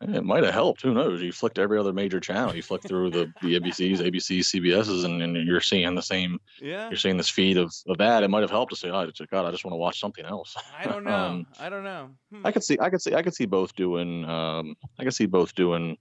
[0.00, 0.82] It might have helped.
[0.82, 1.22] Who knows?
[1.22, 2.56] You flicked every other major channel.
[2.56, 6.40] You flick through the, the ABCs, ABCs, CBSs, and, and you're seeing the same.
[6.60, 6.88] Yeah.
[6.88, 8.24] You're seeing this feed of, of that.
[8.24, 10.56] It might have helped to say, "Oh, God, I just want to watch something else."
[10.76, 11.14] I don't know.
[11.14, 12.10] um, I don't know.
[12.32, 12.44] Hmm.
[12.44, 12.78] I could see.
[12.80, 13.14] I could see.
[13.14, 14.24] I could see both doing.
[14.24, 15.96] Um, I could see both doing.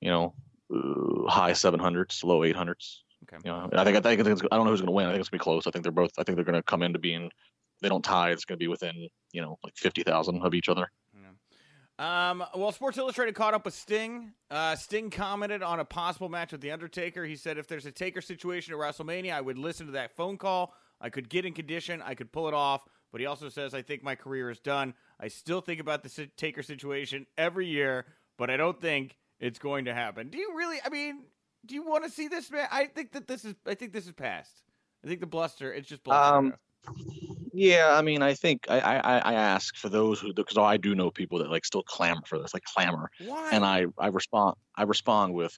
[0.00, 0.34] You know,
[0.72, 2.98] uh, high 700s, low 800s.
[3.24, 3.36] Okay.
[3.44, 3.96] You know, I think.
[3.96, 4.20] I think.
[4.20, 5.06] I, think I don't know who's going to win.
[5.06, 5.66] I think it's going to be close.
[5.66, 6.12] I think they're both.
[6.18, 7.30] I think they're going to come into being
[7.82, 10.68] they don't tie, it's going to be within you know like fifty thousand of each
[10.68, 10.88] other.
[11.98, 14.32] Um, well, Sports Illustrated caught up with Sting.
[14.50, 17.24] Uh, Sting commented on a possible match with The Undertaker.
[17.24, 20.36] He said, if there's a Taker situation at WrestleMania, I would listen to that phone
[20.36, 20.74] call.
[21.00, 22.02] I could get in condition.
[22.02, 22.82] I could pull it off.
[23.12, 24.94] But he also says, I think my career is done.
[25.20, 29.84] I still think about the Taker situation every year, but I don't think it's going
[29.84, 30.28] to happen.
[30.28, 30.78] Do you really?
[30.84, 31.24] I mean,
[31.66, 32.66] do you want to see this man?
[32.72, 33.54] I think that this is.
[33.66, 34.62] I think this is past.
[35.04, 35.72] I think the bluster.
[35.72, 36.36] It's just bluster.
[36.36, 36.54] Um,
[37.52, 40.94] yeah, I mean, I think I, I, I ask for those who because I do
[40.94, 43.50] know people that like still clamor for this, like clamor, Why?
[43.52, 45.56] and I I respond I respond with,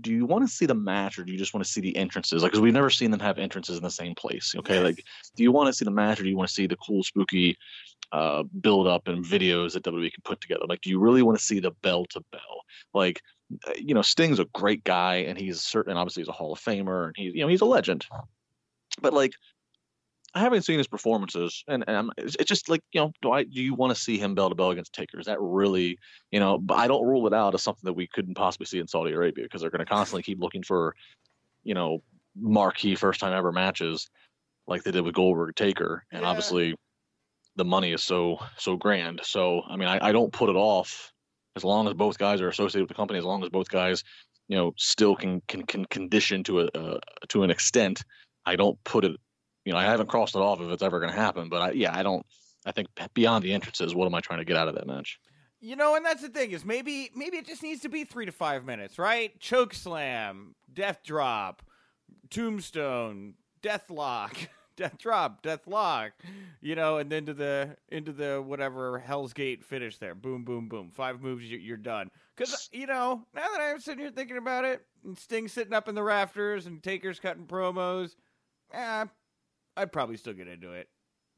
[0.00, 1.96] do you want to see the match or do you just want to see the
[1.96, 2.42] entrances?
[2.42, 4.54] Like, because we've never seen them have entrances in the same place.
[4.56, 4.84] Okay, yes.
[4.84, 5.04] like,
[5.36, 7.02] do you want to see the match or do you want to see the cool,
[7.02, 7.56] spooky
[8.12, 10.64] uh, build up and videos that WWE can put together?
[10.68, 12.62] Like, do you really want to see the bell to bell?
[12.92, 13.22] Like,
[13.66, 16.60] uh, you know, Sting's a great guy and he's certain, obviously, he's a Hall of
[16.60, 18.04] Famer and he's, you know, he's a legend.
[19.00, 19.32] But like,
[20.36, 23.44] I haven't seen his performances, and, and it's, it's, just like you know, do I
[23.44, 25.18] do you want to see him bell to bell against Taker?
[25.18, 25.98] Is that really
[26.30, 26.58] you know?
[26.58, 29.12] But I don't rule it out as something that we couldn't possibly see in Saudi
[29.12, 30.94] Arabia because they're going to constantly keep looking for
[31.64, 32.02] you know
[32.38, 34.10] marquee first time ever matches
[34.66, 36.28] like they did with Goldberg Taker, and yeah.
[36.28, 36.74] obviously
[37.56, 39.20] the money is so so grand.
[39.22, 41.14] So I mean, I, I don't put it off
[41.56, 44.04] as long as both guys are associated with the company, as long as both guys
[44.48, 48.04] you know still can can can condition to a uh, to an extent.
[48.44, 49.16] I don't put it
[49.66, 51.48] you know, I haven't crossed it off if it's ever going to happen.
[51.48, 52.24] But I, yeah, I don't.
[52.64, 55.20] I think beyond the entrances, what am I trying to get out of that match?
[55.60, 58.26] You know, and that's the thing is maybe maybe it just needs to be three
[58.26, 59.38] to five minutes, right?
[59.40, 61.62] Choke slam, death drop,
[62.30, 64.36] tombstone, death lock,
[64.76, 66.12] death drop, death lock,
[66.60, 70.14] you know, and then to the into the whatever Hell's Gate finish there.
[70.14, 70.92] Boom, boom, boom.
[70.94, 72.10] Five moves, you're done.
[72.36, 75.88] Because you know, now that I'm sitting here thinking about it, and Sting sitting up
[75.88, 78.14] in the rafters and Taker's cutting promos,
[78.72, 79.06] eh,
[79.76, 80.88] I'd probably still get into it.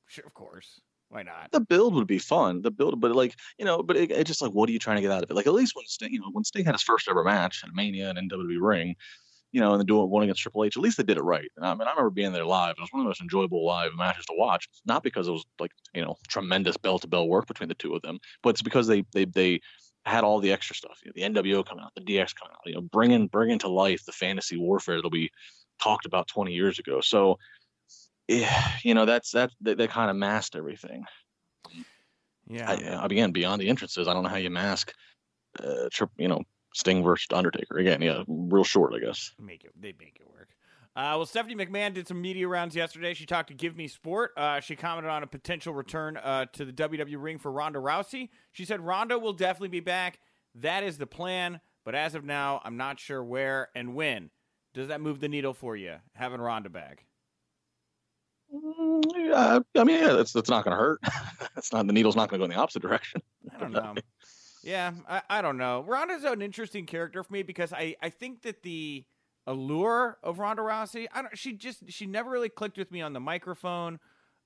[0.06, 0.80] Sure, of course.
[1.10, 1.50] Why not?
[1.52, 2.60] The build would be fun.
[2.60, 4.96] The build, but like you know, but it, it's just like, what are you trying
[4.96, 5.34] to get out of it?
[5.34, 7.74] Like at least when Sting, you know, when Sting had his first ever match at
[7.74, 8.94] Mania and WWE ring,
[9.52, 11.50] you know, and then doing one against Triple H, at least they did it right.
[11.56, 12.74] And I mean, I remember being there live.
[12.76, 14.68] It was one of the most enjoyable live matches to watch.
[14.84, 17.94] Not because it was like you know tremendous bell to bell work between the two
[17.94, 19.60] of them, but it's because they they they
[20.04, 21.00] had all the extra stuff.
[21.04, 22.66] You know, the NWO coming out, the DX coming out.
[22.66, 25.30] You know, bringing bringing to life the fantasy warfare that we
[25.80, 27.00] talked about 20 years ago.
[27.00, 27.38] So
[28.28, 31.04] yeah, you know that's that they, they kind of masked everything.
[32.48, 32.70] Yeah.
[32.70, 34.94] I, again, beyond the entrances, I don't know how you mask,
[35.62, 36.40] uh, trip, you know,
[36.74, 37.76] Sting versus Undertaker.
[37.78, 39.32] Again, yeah, real short, I guess.
[39.38, 40.48] Make it, they make it work.
[40.96, 43.14] Uh, well, Stephanie McMahon did some media rounds yesterday.
[43.14, 44.28] She talked to GiveMeSport.
[44.36, 48.30] Uh, she commented on a potential return uh, to the WWE ring for Ronda Rousey.
[48.52, 50.18] She said Ronda will definitely be back.
[50.56, 54.30] That is the plan, but as of now, I'm not sure where and when.
[54.74, 57.04] Does that move the needle for you having Ronda back?
[58.54, 61.00] Mm, yeah, I mean, yeah, that's that's not going to hurt.
[61.56, 63.20] it's not the needle's not going to go in the opposite direction.
[63.54, 63.94] I don't know.
[64.62, 65.84] yeah, I, I don't know.
[65.86, 69.04] Ronda's an interesting character for me because I, I think that the
[69.46, 71.36] allure of Ronda Rousey, I don't.
[71.36, 73.98] She just she never really clicked with me on the microphone.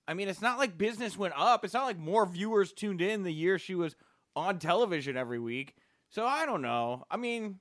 [0.09, 1.65] I mean, it's not like business went up.
[1.65, 3.95] It's not like more viewers tuned in the year she was
[4.35, 5.75] on television every week.
[6.09, 7.05] So I don't know.
[7.11, 7.61] I mean,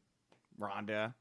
[0.58, 1.16] Ronda.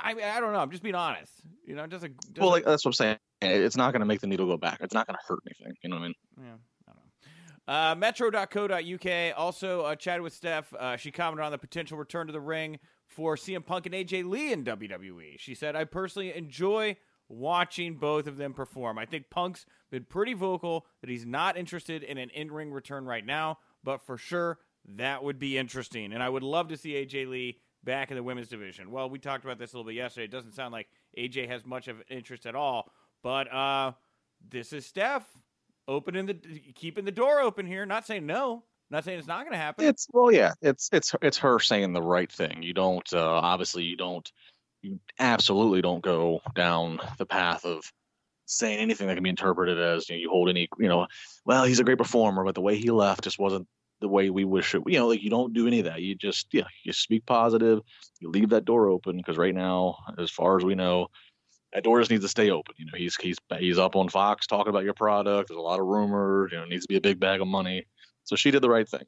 [0.00, 0.58] I mean, I don't know.
[0.58, 1.32] I'm just being honest.
[1.66, 2.16] You know, it doesn't.
[2.20, 3.18] doesn't Well, like that's what I'm saying.
[3.42, 4.78] It's not going to make the needle go back.
[4.80, 5.74] It's not going to hurt anything.
[5.82, 6.14] You know what I mean?
[6.38, 6.44] Yeah,
[6.88, 7.90] I don't know.
[7.90, 10.72] Uh, Metro.co.uk also uh, chatted with Steph.
[10.74, 14.28] Uh, she commented on the potential return to the ring for CM Punk and AJ
[14.28, 15.38] Lee in WWE.
[15.38, 16.96] She said, I personally enjoy
[17.28, 18.98] watching both of them perform.
[18.98, 23.06] I think Punk's been pretty vocal that he's not interested in an in ring return
[23.06, 24.58] right now, but for sure,
[24.96, 26.12] that would be interesting.
[26.12, 28.90] And I would love to see AJ Lee back in the women's division.
[28.90, 30.24] Well, we talked about this a little bit yesterday.
[30.24, 30.88] It doesn't sound like
[31.18, 32.90] AJ has much of interest at all,
[33.22, 33.92] but uh,
[34.48, 35.26] this is Steph
[35.88, 36.34] opening the
[36.74, 37.86] keeping the door open here.
[37.86, 38.64] Not saying no.
[38.90, 39.84] Not saying it's not going to happen.
[39.84, 40.52] It's well, yeah.
[40.62, 42.62] It's it's it's her saying the right thing.
[42.62, 44.30] You don't uh, obviously you don't
[44.82, 47.84] you absolutely don't go down the path of
[48.46, 51.06] saying anything that can be interpreted as you know you hold any you know
[51.44, 53.64] well he's a great performer but the way he left just wasn't
[54.00, 56.14] the way we wish it you know like you don't do any of that you
[56.14, 57.80] just yeah you speak positive
[58.20, 61.06] you leave that door open because right now as far as we know
[61.72, 64.46] that door just needs to stay open you know he's he's he's up on fox
[64.46, 66.96] talking about your product there's a lot of rumors you know it needs to be
[66.96, 67.86] a big bag of money
[68.24, 69.04] so she did the right thing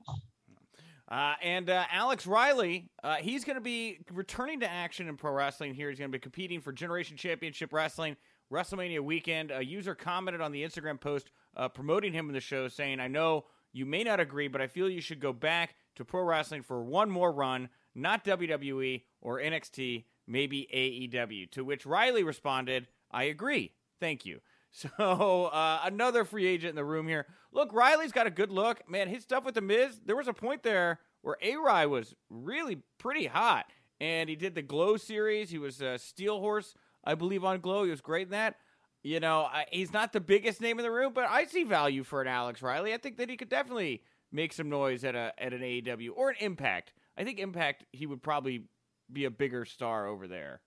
[1.09, 5.31] Uh, and uh, Alex Riley, uh, he's going to be returning to action in pro
[5.31, 5.90] wrestling here.
[5.90, 8.16] He's going to be competing for Generation Championship Wrestling
[8.50, 9.50] WrestleMania weekend.
[9.50, 13.09] A user commented on the Instagram post uh, promoting him in the show, saying, I
[13.09, 16.62] know you may not agree, but I feel you should go back to pro wrestling
[16.62, 21.50] for one more run, not WWE or NXT, maybe AEW.
[21.52, 23.72] To which Riley responded, I agree.
[24.00, 24.40] Thank you.
[24.74, 27.26] So uh, another free agent in the room here.
[27.52, 28.88] Look, Riley's got a good look.
[28.88, 31.56] Man, his stuff with the Miz, there was a point there where A
[31.87, 33.66] was really pretty hot.
[34.00, 35.50] And he did the Glow series.
[35.50, 37.85] He was a Steel Horse, I believe, on Glow.
[37.85, 38.56] He was great in that.
[39.02, 42.04] You know, I, he's not the biggest name in the room, but I see value
[42.04, 42.94] for an Alex Riley.
[42.94, 46.30] I think that he could definitely make some noise at a at an AEW or
[46.30, 46.92] an Impact.
[47.16, 48.64] I think Impact he would probably
[49.12, 50.60] be a bigger star over there.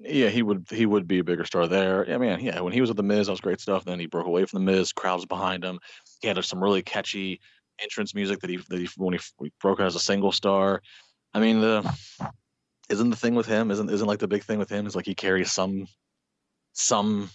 [0.00, 2.06] Yeah, he would he would be a bigger star there.
[2.12, 3.84] I mean, yeah, when he was with the Miz, that was great stuff.
[3.84, 5.78] Then he broke away from the Miz, crowds behind him.
[6.20, 7.40] He had some really catchy
[7.80, 10.82] entrance music that he that he when he, he broke out as a single star.
[11.32, 11.96] I mean, the
[12.88, 15.06] isn't the thing with him isn't isn't like the big thing with him is like
[15.06, 15.86] he carries some
[16.72, 17.30] some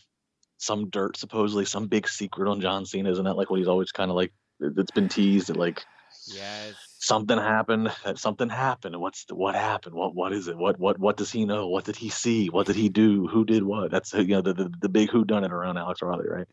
[0.57, 3.11] some dirt supposedly some big secret on John Cena.
[3.11, 4.31] Isn't that like what he's always kind of like?
[4.59, 5.83] It's been teased that like
[6.25, 6.75] Yes.
[6.99, 10.97] something happened that something happened what's the, what happened what what is it what what
[10.99, 13.91] what does he know what did he see what did he do who did what
[13.91, 16.47] that's you know the the, the big who done it around alex riley right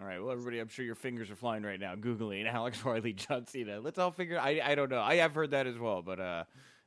[0.00, 0.18] All right.
[0.18, 3.80] Well, everybody, I'm sure your fingers are flying right now, googling Alex Riley, John Cena.
[3.80, 4.38] Let's all figure.
[4.40, 5.02] I I don't know.
[5.02, 6.44] I have heard that as well, but uh,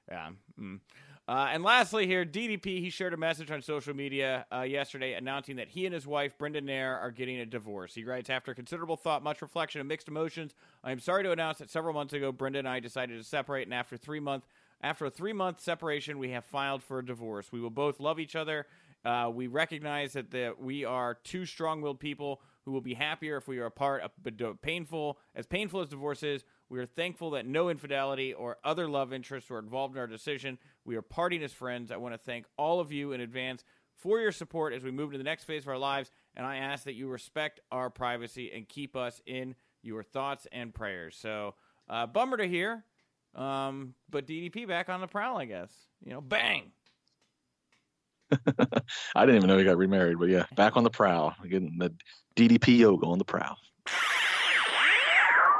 [0.09, 0.29] yeah.
[0.59, 0.79] Mm.
[1.25, 5.55] Uh, and lastly, here, DDP, he shared a message on social media uh, yesterday announcing
[5.55, 7.95] that he and his wife, Brenda Nair, are getting a divorce.
[7.95, 11.59] He writes, After considerable thought, much reflection, and mixed emotions, I am sorry to announce
[11.59, 14.43] that several months ago, Brenda and I decided to separate, and after three month,
[14.81, 17.53] after a three month separation, we have filed for a divorce.
[17.53, 18.65] We will both love each other.
[19.05, 23.37] Uh, we recognize that the, we are two strong willed people who will be happier
[23.37, 27.45] if we are apart, but painful, as painful as divorce is, we are thankful that
[27.45, 30.57] no infidelity or other love interests were involved in our decision.
[30.85, 31.91] We are parting as friends.
[31.91, 33.63] I want to thank all of you in advance
[33.97, 36.57] for your support as we move to the next phase of our lives, and I
[36.57, 41.15] ask that you respect our privacy and keep us in your thoughts and prayers.
[41.19, 41.55] So,
[41.89, 42.85] uh, bummer to hear,
[43.35, 45.71] um, but DDP back on the prowl, I guess.
[46.03, 46.71] You know, bang.
[49.15, 51.93] i didn't even know he got remarried but yeah back on the prowl getting the
[52.35, 53.57] ddp yoga on the prowl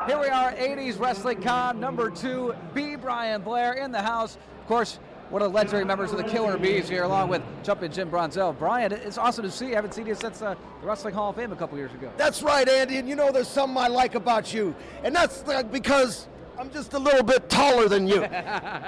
[0.07, 2.53] Here we are, 80s Wrestling Con number two.
[2.73, 2.97] B.
[2.97, 4.35] Brian Blair in the house.
[4.59, 4.99] Of course,
[5.29, 8.57] one of the legendary members of the Killer Bees here, along with Jumpin' Jim Brunzell.
[8.57, 9.71] Brian, it's awesome to see you.
[9.71, 12.11] I haven't seen you since uh, the Wrestling Hall of Fame a couple years ago.
[12.17, 12.97] That's right, Andy.
[12.97, 16.93] And you know, there's something I like about you, and that's uh, because I'm just
[16.93, 18.19] a little bit taller than you.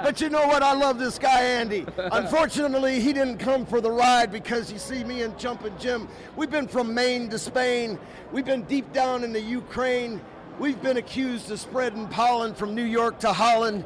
[0.04, 0.62] but you know what?
[0.62, 1.86] I love this guy, Andy.
[1.98, 6.52] Unfortunately, he didn't come for the ride because you see, me and Jumpin' Jim, we've
[6.52, 7.98] been from Maine to Spain.
[8.32, 10.22] We've been deep down in the Ukraine.
[10.60, 13.84] We've been accused of spreading pollen from New York to Holland.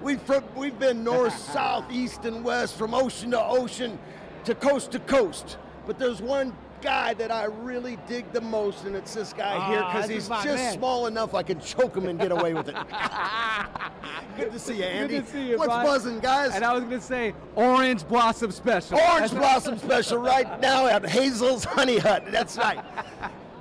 [0.00, 3.98] We've, fr- we've been north, south, east, and west, from ocean to ocean,
[4.44, 5.58] to coast to coast.
[5.86, 9.80] But there's one guy that I really dig the most, and it's this guy here
[9.82, 10.74] Ah, because he's just man.
[10.74, 12.76] small enough I can choke him and get away with it.
[14.36, 15.16] Good to see you, Andy.
[15.16, 15.86] Good to see you, What's Brian.
[15.86, 16.54] buzzing, guys?
[16.54, 18.98] And I was going to say, Orange Blossom Special.
[18.98, 22.24] Orange Blossom Special right now at Hazel's Honey Hut.
[22.30, 22.78] That's right.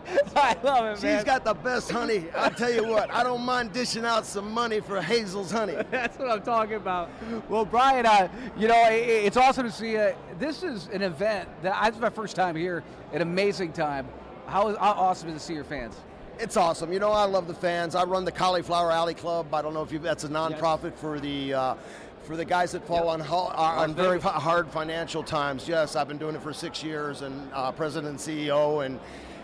[0.35, 1.23] I love it, She's man.
[1.25, 2.25] got the best honey.
[2.35, 5.75] I'll tell you what, I don't mind dishing out some money for Hazel's honey.
[5.91, 7.09] That's what I'm talking about.
[7.49, 8.27] Well, Brian, uh,
[8.57, 8.91] you know, i- i
[9.25, 10.13] it's awesome to see you.
[10.39, 12.83] This is an event that I, this is my first time here.
[13.13, 14.07] An amazing time.
[14.47, 15.95] How, how awesome is it to see your fans?
[16.37, 16.91] It's awesome.
[16.91, 17.95] You know, I love the fans.
[17.95, 19.53] I run the Cauliflower Alley Club.
[19.53, 21.75] I don't know if you that's a nonprofit for the uh,
[22.23, 25.67] for the guys that fall on, ho- uh, on very hard financial times.
[25.67, 28.85] Yes, I've been doing it for six years and uh, president and CEO.
[28.85, 28.99] And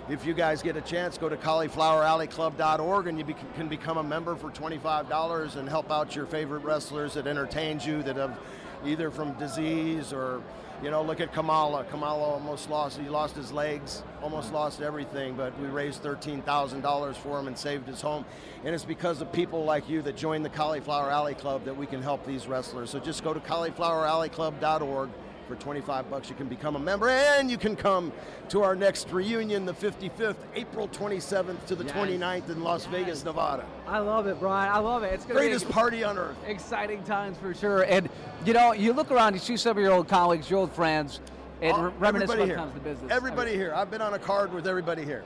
[0.09, 4.03] if you guys get a chance, go to caulifloweralleyclub.org and you be- can become a
[4.03, 8.37] member for $25 and help out your favorite wrestlers that entertains you that have
[8.85, 10.41] either from disease or
[10.83, 11.83] you know, look at Kamala.
[11.85, 12.97] Kamala almost lost.
[12.97, 15.35] He lost his legs, almost lost everything.
[15.35, 18.25] But we raised thirteen thousand dollars for him and saved his home.
[18.63, 21.85] And it's because of people like you that join the Cauliflower Alley Club that we
[21.85, 22.89] can help these wrestlers.
[22.89, 25.09] So just go to caulifloweralleyclub.org
[25.51, 28.09] for 25 bucks you can become a member and you can come
[28.47, 31.93] to our next reunion the 55th april 27th to the Yes.
[31.93, 32.91] 29th in las Yes.
[32.91, 34.71] vegas nevada I love it, Brian.
[34.71, 35.11] I love it.
[35.13, 37.81] It's gonna greatest be party on earth exciting times for sure.
[37.81, 38.07] And
[38.45, 41.19] you know, you look around, you see some of your old colleagues, your old friends,
[41.61, 42.55] and re- reminisce what here.
[42.55, 43.11] comes to business.
[43.11, 45.23] everybody here i've been on a card with everybody here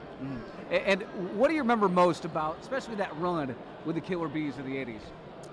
[0.72, 1.04] A- And
[1.38, 3.54] what do you remember most about, especially that run
[3.86, 5.02] with the Killer Bees of the '80s?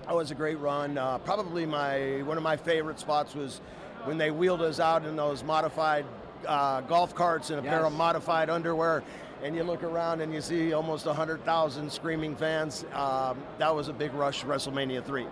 [0.07, 0.97] That was a great run.
[0.97, 3.61] Uh, probably my one of my favorite spots was
[4.05, 6.05] when they wheeled us out in those modified
[6.47, 9.03] uh, golf carts and a pair of modified underwear,
[9.41, 12.85] and you look around and you see almost hundred thousand screaming fans.
[12.93, 14.43] Um, that was a big rush.
[14.43, 15.27] WrestleMania three.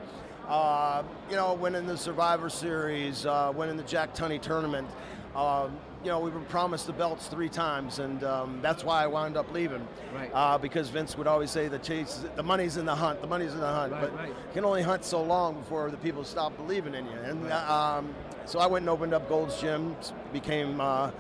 [0.47, 4.87] Uh, you know, winning the Survivor Series, uh, winning the Jack Tunney tournament.
[5.35, 9.07] Um, you know, we were promised the belts three times, and um, that's why I
[9.07, 9.87] wound up leaving.
[10.15, 10.31] Right.
[10.33, 13.53] Uh, because Vince would always say the chase, the money's in the hunt, the money's
[13.53, 13.91] in the hunt.
[13.91, 14.29] Right, but right.
[14.29, 17.19] you can only hunt so long before the people stop believing in you.
[17.23, 19.95] And uh, um, so I went and opened up Gold's Gym,
[20.33, 21.11] became uh,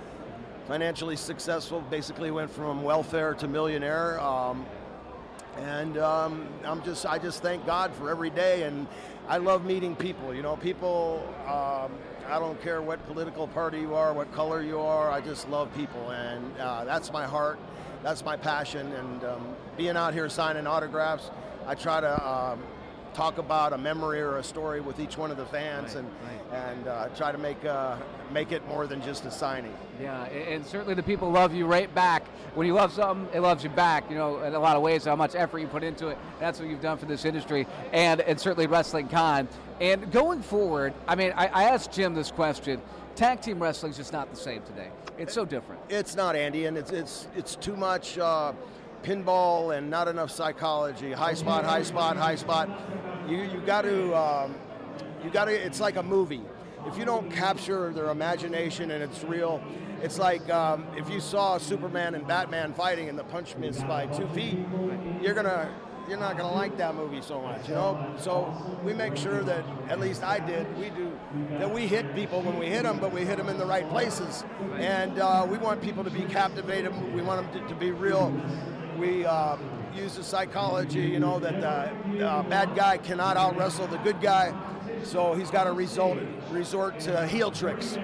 [0.67, 1.81] financially successful.
[1.81, 4.19] Basically, went from welfare to millionaire.
[4.19, 4.65] Um,
[5.57, 8.63] and um, I'm just, I just thank God for every day.
[8.63, 8.87] And
[9.27, 10.33] I love meeting people.
[10.33, 11.23] You know, people.
[12.27, 15.09] I don't care what political party you are, what color you are.
[15.11, 17.59] I just love people, and uh, that's my heart.
[18.03, 18.91] That's my passion.
[18.93, 21.29] And um, being out here signing autographs,
[21.67, 22.63] I try to um,
[23.13, 26.53] talk about a memory or a story with each one of the fans, Right, and
[26.53, 27.97] and uh, try to make uh,
[28.31, 29.73] make it more than just a signing.
[30.01, 32.27] Yeah, and certainly the people love you right back.
[32.55, 34.09] When you love something, it loves you back.
[34.09, 36.17] You know, in a lot of ways, how much effort you put into it.
[36.39, 39.47] That's what you've done for this industry, and and certainly Wrestling Con.
[39.79, 42.81] And going forward, I mean, I, I asked Jim this question.
[43.15, 44.89] Tag team wrestling is just not the same today.
[45.17, 45.81] It's so different.
[45.89, 48.53] It's not Andy, and it's it's it's too much uh,
[49.03, 51.11] pinball and not enough psychology.
[51.11, 52.69] High spot, high spot, high spot.
[53.27, 54.55] You you got to um,
[55.23, 55.53] you got to.
[55.53, 56.41] It's like a movie.
[56.87, 59.61] If you don't capture their imagination and it's real,
[60.01, 64.07] it's like um, if you saw Superman and Batman fighting and the punch missed by
[64.07, 64.57] two feet,
[65.21, 65.69] you're gonna
[66.09, 68.13] you're not gonna like that movie so much, you know.
[68.17, 71.11] So we make sure that at least I did, we do
[71.59, 73.87] that we hit people when we hit them, but we hit them in the right
[73.89, 74.43] places,
[74.77, 76.91] and uh, we want people to be captivated.
[77.13, 78.33] We want them to, to be real.
[79.01, 79.57] We uh,
[79.95, 84.21] use the psychology, you know, that the uh, bad guy cannot out wrestle the good
[84.21, 84.53] guy,
[85.03, 86.19] so he's got to resort
[86.51, 87.97] resort to heel tricks,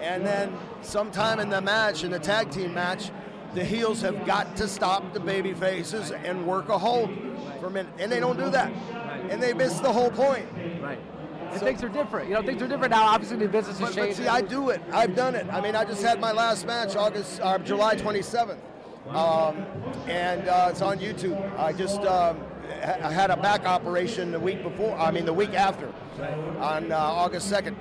[0.00, 3.10] and then sometime in the match, in the tag team match
[3.54, 7.10] the heels have got to stop the baby faces and work a hold
[7.60, 7.92] for a minute.
[7.98, 8.72] And they don't do that.
[9.30, 10.46] And they miss the whole point.
[10.80, 10.98] Right.
[11.50, 12.28] And So- things are different.
[12.28, 13.04] You know, things are different now.
[13.04, 14.82] Obviously, the business has But, but see, I do it.
[14.92, 15.46] I've done it.
[15.52, 18.58] I mean, I just had my last match August, uh, July 27th.
[19.08, 19.66] Um,
[20.08, 21.58] and uh, it's on YouTube.
[21.58, 22.38] I just um,
[22.82, 25.92] ha- had a back operation the week before, I mean, the week after,
[26.58, 27.74] on uh, August 2nd.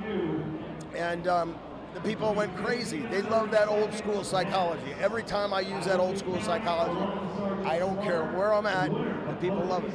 [0.95, 1.57] And um,
[1.93, 2.99] the people went crazy.
[2.99, 4.93] They love that old school psychology.
[4.99, 6.99] Every time I use that old school psychology,
[7.65, 9.93] I don't care where I'm at, the people love it.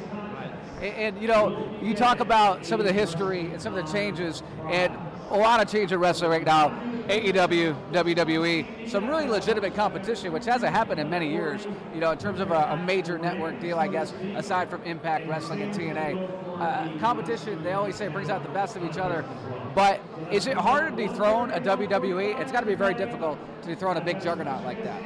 [0.81, 3.91] And, and, you know, you talk about some of the history and some of the
[3.91, 4.97] changes, and
[5.31, 6.69] a lot of change in wrestling right now.
[7.07, 11.65] AEW, WWE, some really legitimate competition, which hasn't happened in many years.
[11.93, 15.27] You know, in terms of a, a major network deal, I guess, aside from Impact
[15.27, 16.59] Wrestling and TNA.
[16.59, 19.25] Uh, competition, they always say, brings out the best of each other.
[19.73, 20.01] But
[20.31, 22.39] is it hard to dethrone a WWE?
[22.39, 25.01] It's got to be very difficult to dethrone a big juggernaut like that.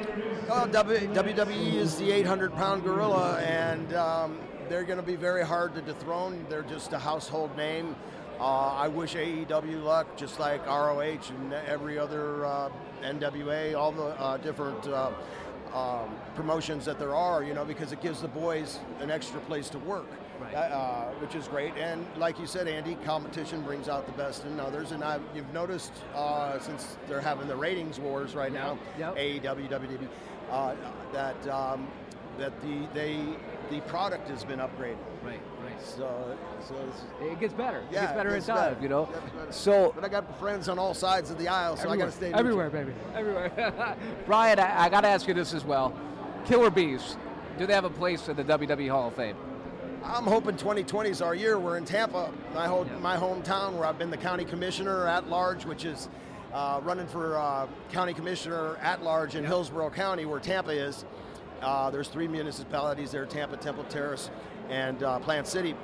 [0.50, 5.74] Well, WWE is the 800 pound gorilla, and um, they're going to be very hard
[5.76, 6.46] to dethrone.
[6.50, 7.96] They're just a household name.
[8.44, 12.70] Uh, I wish AEW luck, just like ROH and every other uh,
[13.02, 15.12] NWA, all the uh, different uh,
[15.74, 19.70] um, promotions that there are, you know, because it gives the boys an extra place
[19.70, 20.08] to work.
[20.42, 20.56] Right.
[20.56, 24.60] Uh, which is great, and like you said, Andy, competition brings out the best in
[24.60, 24.92] others.
[24.92, 29.16] And I, you've noticed uh, since they're having the ratings wars right now, Yep.
[29.16, 30.08] AEW, WWE,
[30.52, 30.76] uh,
[31.14, 31.88] that um,
[32.38, 33.24] that the they
[33.70, 34.98] the product has been upgraded.
[35.24, 35.40] Right.
[35.80, 37.84] So so it's, It gets better.
[37.92, 38.82] yeah, it gets better in gets time, better.
[38.82, 39.10] you know.
[39.50, 42.12] So but I got friends on all sides of the aisle, so I got to
[42.12, 43.96] stay everywhere, baby, everywhere.
[44.26, 45.94] Brian, I, I got to ask you this as well.
[46.46, 47.18] Killer Bees,
[47.58, 49.36] do they have a place in the WWE Hall of Fame?
[50.04, 51.58] I'm hoping 2020 is our year.
[51.58, 55.66] We're in Tampa, my whole, my hometown, where I've been the county commissioner at large,
[55.66, 56.10] which is
[56.54, 61.06] uh, running for uh, county commissioner at large in Hillsborough County, where Tampa is.
[61.64, 64.30] Uh, there's three municipalities there: Tampa, Temple Terrace,
[64.70, 65.76] and uh, Plant City.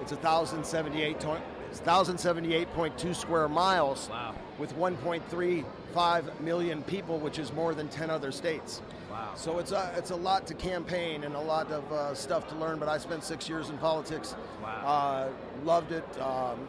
[0.00, 1.40] It's 1,078 to-
[1.84, 4.34] 1,078.2 square miles Wow.
[4.58, 8.82] with 1.35 million people, which is more than 10 other states.
[9.10, 9.32] Wow.
[9.34, 12.54] So it's a, it's a lot to campaign and a lot of uh, stuff to
[12.56, 12.78] learn.
[12.78, 14.36] But I spent six years in politics.
[14.62, 14.68] Wow.
[14.86, 16.04] Uh, loved it.
[16.20, 16.68] Um,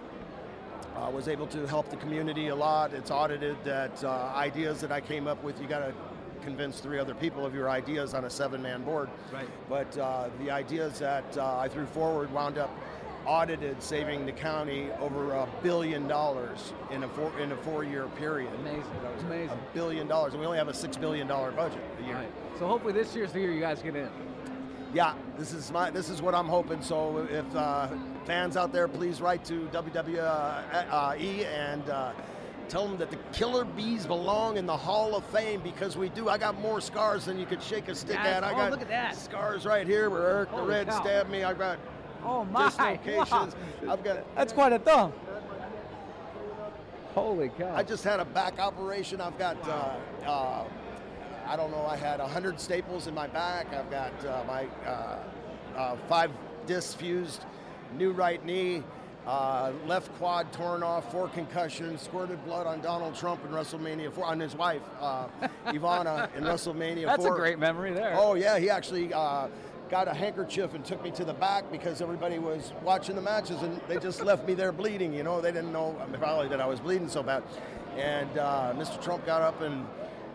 [0.95, 2.91] uh, was able to help the community a lot.
[2.93, 5.93] It's audited that uh, ideas that I came up with, you got to
[6.47, 9.09] convince three other people of your ideas on a seven-man board.
[9.33, 9.49] Right.
[9.67, 12.71] But uh, the ideas that uh, I threw forward wound up
[13.25, 18.49] audited, saving the county over a billion dollars in a four in a four-year period.
[18.61, 18.83] Amazing.
[19.25, 19.49] Amazing.
[19.49, 22.15] A billion dollars, and we only have a six billion dollar budget a year.
[22.15, 22.31] Right.
[22.57, 24.09] So hopefully this year's the year you guys get in.
[24.93, 26.81] Yeah, this is my this is what I'm hoping.
[26.81, 27.89] So if uh,
[28.23, 32.13] fans out there, please write to WWE and uh,
[32.69, 36.29] tell them that the Killer Bees belong in the Hall of Fame because we do.
[36.29, 38.43] I got more scars than you could shake a stick Guys, at.
[38.43, 39.15] I oh, got look at that.
[39.15, 41.01] scars right here where Eric the Red cow.
[41.01, 41.43] stabbed me.
[41.43, 41.79] I've got
[42.23, 42.65] Oh my!
[42.65, 43.55] dislocations.
[43.83, 43.93] Wow.
[43.93, 44.35] I've got.
[44.35, 45.13] That's quite a thumb.
[47.13, 47.73] Holy cow!
[47.75, 49.21] I just had a back operation.
[49.21, 50.63] I've got, uh, uh,
[51.47, 53.73] I don't know, I had 100 staples in my back.
[53.73, 55.17] I've got uh, my uh,
[55.75, 56.31] uh, five
[56.67, 57.45] discs fused,
[57.97, 58.83] new right knee,
[59.27, 64.25] uh, left quad torn off, four concussions, squirted blood on Donald Trump in WrestleMania 4,
[64.25, 65.27] on his wife, uh,
[65.67, 67.35] Ivana, in WrestleMania That's 4.
[67.35, 68.15] a great memory there.
[68.17, 69.47] Oh yeah, he actually uh,
[69.89, 73.61] got a handkerchief and took me to the back because everybody was watching the matches
[73.61, 75.13] and they just left me there bleeding.
[75.13, 77.43] You know, they didn't know probably that I was bleeding so bad.
[77.97, 79.01] And uh, Mr.
[79.03, 79.85] Trump got up and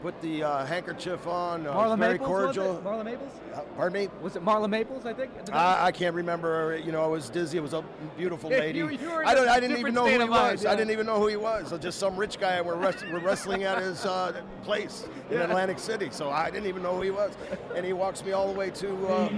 [0.02, 1.66] put the uh, handkerchief on.
[1.66, 2.28] Uh, Marla very Maples.
[2.28, 2.82] cordial.
[2.84, 3.30] Marla Maples.
[3.54, 4.08] Uh, pardon me.
[4.20, 5.06] Was it Marla Maples?
[5.06, 5.30] I think.
[5.52, 6.76] I, I can't remember.
[6.84, 7.58] You know, I was dizzy.
[7.58, 7.84] It was a
[8.16, 8.78] beautiful lady.
[8.78, 9.48] you- you I don't.
[9.48, 10.64] I didn't even know who he mind, was.
[10.64, 10.72] yeah.
[10.72, 11.68] I didn't even know who he was.
[11.68, 12.54] So just some rich guy.
[12.54, 14.32] and We're, wrest- we're wrestling at his uh,
[14.64, 15.44] place in Yeah.
[15.44, 16.08] Atlantic City.
[16.10, 17.32] So I didn't even know who he was.
[17.76, 19.28] And he walks me all the way to uh,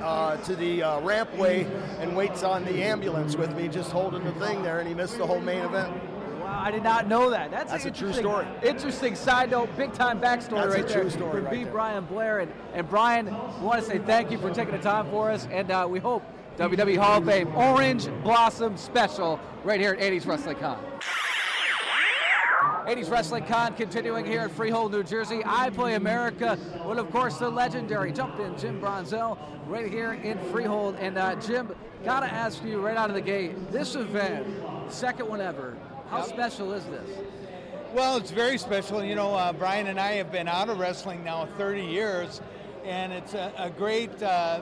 [0.00, 1.66] uh, to the uh, rampway
[2.00, 4.78] and waits on the ambulance with me, just holding the thing there.
[4.78, 5.92] And he missed the whole main event.
[6.46, 7.50] Wow, I did not know that.
[7.50, 8.46] That's, That's a true story.
[8.62, 11.64] Interesting side note, big time backstory That's a right there true story from right B.
[11.64, 11.72] there.
[11.72, 12.38] Brian Blair.
[12.38, 15.48] And, and Brian, we want to say thank you for taking the time for us,
[15.50, 16.22] and uh, we hope
[16.56, 20.78] WWE Hall of Fame Orange Blossom Special right here at 80s Wrestling Con.
[22.86, 25.40] 80s Wrestling Con continuing here in Freehold, New Jersey.
[25.40, 29.36] iPlay America with, of course, the legendary Jump In Jim Brunzell
[29.66, 30.94] right here in Freehold.
[31.00, 31.74] And uh, Jim,
[32.04, 34.46] gotta ask you right out of the gate, this event,
[34.88, 35.76] second one ever,
[36.08, 37.08] how special is this?
[37.92, 39.02] Well, it's very special.
[39.02, 42.40] You know, uh, Brian and I have been out of wrestling now 30 years,
[42.84, 44.60] and it's a, a great uh,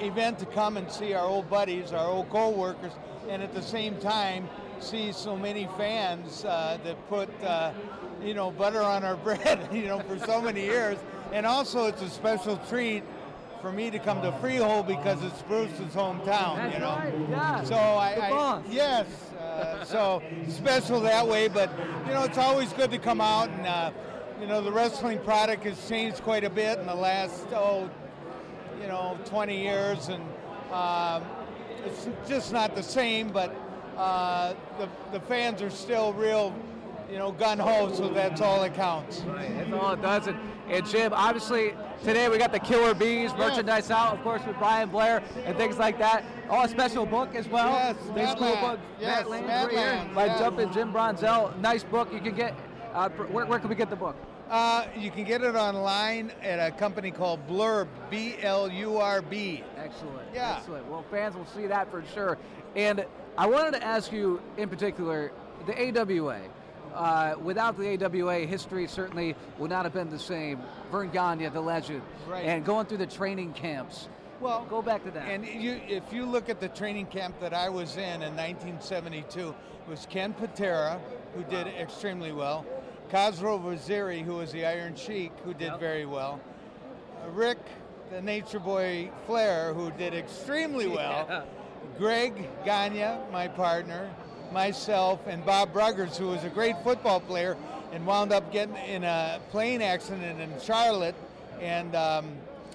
[0.00, 2.92] event to come and see our old buddies, our old co-workers,
[3.28, 7.72] and at the same time see so many fans uh, that put, uh,
[8.22, 10.98] you know, butter on our bread, you know, for so many years.
[11.32, 13.02] And also, it's a special treat
[13.60, 16.56] for me to come to Freehold because it's Bruce's hometown.
[16.56, 16.96] That's you know.
[16.96, 17.64] right, yeah.
[17.64, 19.06] So I, The I yes,
[19.56, 21.48] uh, so special that way.
[21.48, 21.70] But
[22.06, 23.90] you know, it's always good to come out and uh,
[24.40, 27.90] you know the wrestling product has changed quite a bit in the last oh,
[28.80, 30.22] you know, 20 years, and
[30.72, 31.24] um,
[31.84, 33.30] it's just not the same.
[33.30, 33.54] But
[33.96, 36.54] uh, the the fans are still real,
[37.10, 37.92] you know, gun ho.
[37.92, 39.20] So that's all that counts.
[39.20, 40.26] That's all it does.
[40.26, 40.38] And,
[40.68, 44.88] and Jim, obviously, today we got the Killer Bees merchandise out, of course, with Brian
[44.88, 46.24] Blair and things like that.
[46.48, 47.70] Oh, a special book as well.
[47.70, 48.80] Yes, Big school book.
[49.00, 50.38] Yes, right Madland, By yes.
[50.38, 51.56] Jumpin' Jim Brunzell.
[51.60, 52.12] Nice book.
[52.12, 52.54] You can get.
[52.92, 54.16] Uh, where, where can we get the book?
[54.48, 59.20] Uh, you can get it online at a company called Blurb, B L U R
[59.20, 59.62] B.
[59.76, 60.28] Excellent.
[60.32, 60.56] Yeah.
[60.58, 60.86] Excellent.
[60.88, 62.38] Well, fans will see that for sure.
[62.76, 63.04] And
[63.36, 65.32] I wanted to ask you, in particular,
[65.66, 66.40] the AWA.
[66.96, 70.58] Uh, without the AWA, history certainly would not have been the same.
[70.90, 72.44] Verne Gagne, the legend, Right.
[72.46, 74.08] and going through the training camps.
[74.40, 75.28] Well, Go back to that.
[75.28, 79.48] And you, if you look at the training camp that I was in in 1972,
[79.50, 80.98] it was Ken Patera,
[81.34, 82.64] who did extremely well,
[83.10, 85.80] Khosrow Vaziri, who was the Iron Sheik, who did Yep.
[85.80, 86.40] very well,
[87.32, 87.58] Rick,
[88.10, 91.42] the Nature Boy Flair, who did extremely well, Yeah.
[91.98, 94.10] Greg Gagne, my partner,
[94.52, 97.56] myself, and Bob Bruggers, who was a great football player
[97.92, 101.14] and wound up getting in a plane accident in Charlotte
[101.60, 102.30] and um,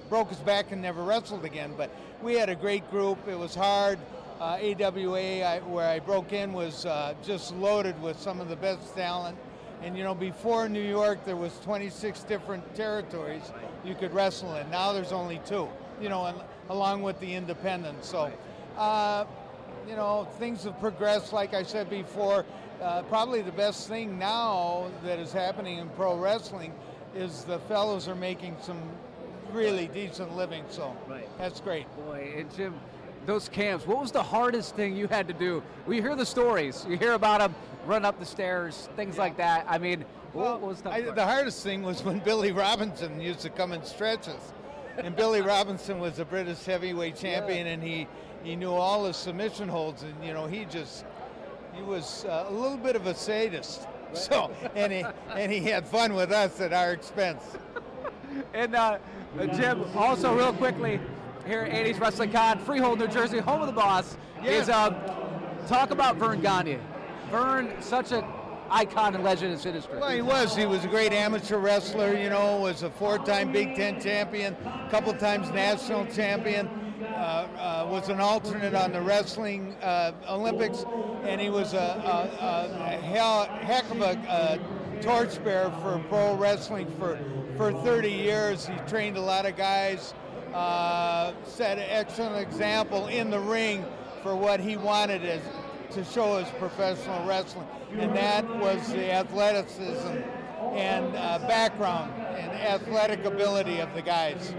[0.09, 1.73] broke his back and never wrestled again.
[1.77, 1.89] But
[2.21, 3.17] we had a great group.
[3.27, 3.99] It was hard.
[4.39, 8.55] Uh, AWA, I, where I broke in, was uh, just loaded with some of the
[8.55, 9.37] best talent.
[9.83, 13.43] And you know, before New York, there was 26 different territories
[13.83, 14.69] you could wrestle in.
[14.69, 15.67] Now there's only two.
[16.01, 16.37] You know, and,
[16.69, 18.09] along with the independents.
[18.09, 18.31] So,
[18.77, 19.25] uh,
[19.87, 21.33] you know, things have progressed.
[21.33, 22.45] Like I said before,
[22.81, 26.73] uh, probably the best thing now that is happening in pro wrestling
[27.15, 28.79] is the fellows are making some
[29.51, 30.63] really decent living.
[30.69, 31.27] So Right.
[31.37, 31.85] that's great.
[32.05, 32.73] Boy, and Jim,
[33.25, 35.61] those camps, what was the hardest thing you had to do?
[35.85, 36.85] We hear the stories.
[36.87, 37.55] You hear about them
[37.85, 39.65] run up the stairs, things like that.
[39.67, 43.41] I mean, Well, what was the I, the hardest thing was when Billy Robinson used
[43.41, 44.53] to come and stretch us.
[44.97, 48.07] And Billy Robinson was a British heavyweight champion, and he,
[48.43, 51.05] he knew all his submission holds, and you know he just
[51.73, 53.87] he was uh, a little bit of a sadist.
[54.13, 57.43] So and he and he had fun with us at our expense.
[58.53, 58.97] And uh,
[59.39, 60.99] uh, Jim, also real quickly,
[61.45, 64.51] here at 80s Wrestling Con, Freehold, New Jersey, home of the boss, Yeah.
[64.51, 64.95] is um,
[65.67, 66.77] talk about Verne Gagne.
[67.29, 68.23] Vern, such an
[68.69, 69.97] icon and legend in this industry.
[69.99, 70.55] Well, he was.
[70.55, 72.13] He was a great amateur wrestler.
[72.15, 76.69] You know, was a four-time Big Ten champion, a couple times national champion.
[77.21, 77.47] Uh,
[77.83, 80.85] uh, was an alternate on the wrestling uh, Olympics,
[81.21, 86.91] and he was a, a, a, hell, heck of a, a torchbearer for pro wrestling
[86.97, 87.19] for
[87.57, 88.65] for 30 years.
[88.65, 90.15] He trained a lot of guys.
[90.51, 93.85] Uh, set an excellent example in the ring
[94.23, 95.41] for what he wanted as
[95.91, 97.67] to show his professional wrestling,
[97.99, 100.17] and that was the athleticism
[100.73, 104.55] and uh, background and athletic ability of the guys.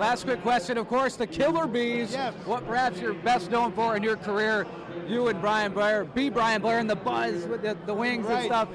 [0.00, 2.12] Last quick question, of course, the Killer Bees.
[2.12, 2.32] Yes.
[2.46, 4.66] What perhaps you're best known for in your career,
[5.06, 6.30] you and Brian Blair, B.
[6.30, 8.70] Brian Blair, and the buzz with the, the wings and stuff.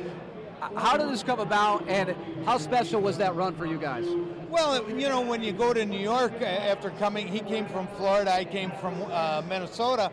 [0.78, 2.16] How did this come about, and
[2.46, 4.06] how special was that run for you guys?
[4.50, 7.88] Well, you know, when you go to New York uh, after coming, he came from
[7.98, 10.12] Florida, I came from uh, Minnesota.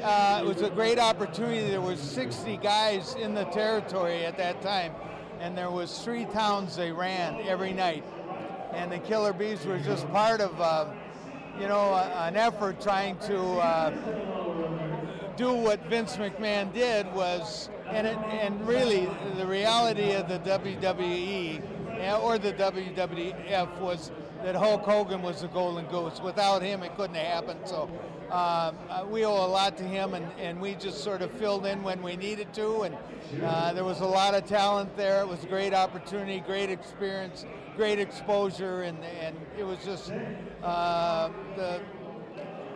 [0.00, 1.70] Uh, it was a great opportunity.
[1.70, 4.92] There was 60 guys in the territory at that time,
[5.40, 8.04] and there was three towns they ran every night,
[8.72, 10.86] and the Killer Bees were just part of, uh,
[11.60, 13.38] you know, an effort trying to.
[13.38, 13.92] Uh,
[15.36, 21.62] do what Vince McMahon did was, and it, and really the reality of the WWE
[21.98, 24.10] eh, or the WWF was
[24.42, 26.20] that Hulk Hogan was the golden goose.
[26.20, 27.60] Without him, it couldn't have happened.
[27.64, 27.88] So
[28.32, 31.82] uh, we owe a lot to him, and, and we just sort of filled in
[31.82, 32.82] when we needed to.
[32.82, 32.96] And
[33.44, 35.20] uh, there was a lot of talent there.
[35.20, 37.44] It was a great opportunity, great experience,
[37.76, 40.12] great exposure, and and it was just
[40.62, 41.80] uh, the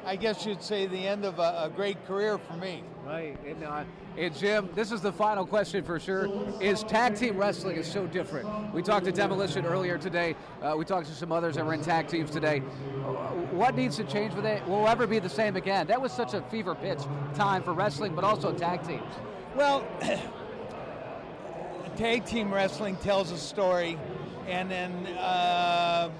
[0.05, 2.85] I guess you'd say the end of a, a great career for me.
[3.05, 3.37] Right.
[3.45, 3.83] And, uh,
[4.19, 6.29] and Jim, this is the final question for sure.
[6.61, 8.49] Is tag team wrestling is so different?
[8.73, 10.35] We talked to Demolition earlier today.
[10.63, 12.63] Uh, we talked to some others that were in tag teams today.
[13.05, 13.11] Uh,
[13.53, 14.67] What needs to change with it?
[14.67, 15.87] Will it ever be the same again?
[15.87, 17.01] That was such a fever pitch
[17.35, 19.03] time for wrestling, but also tag teams.
[19.55, 19.87] Well,
[21.97, 23.99] tag team wrestling tells a story,
[24.47, 26.11] and then uh,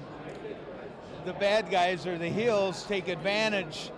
[1.25, 3.91] the bad guys or the heels take advantage.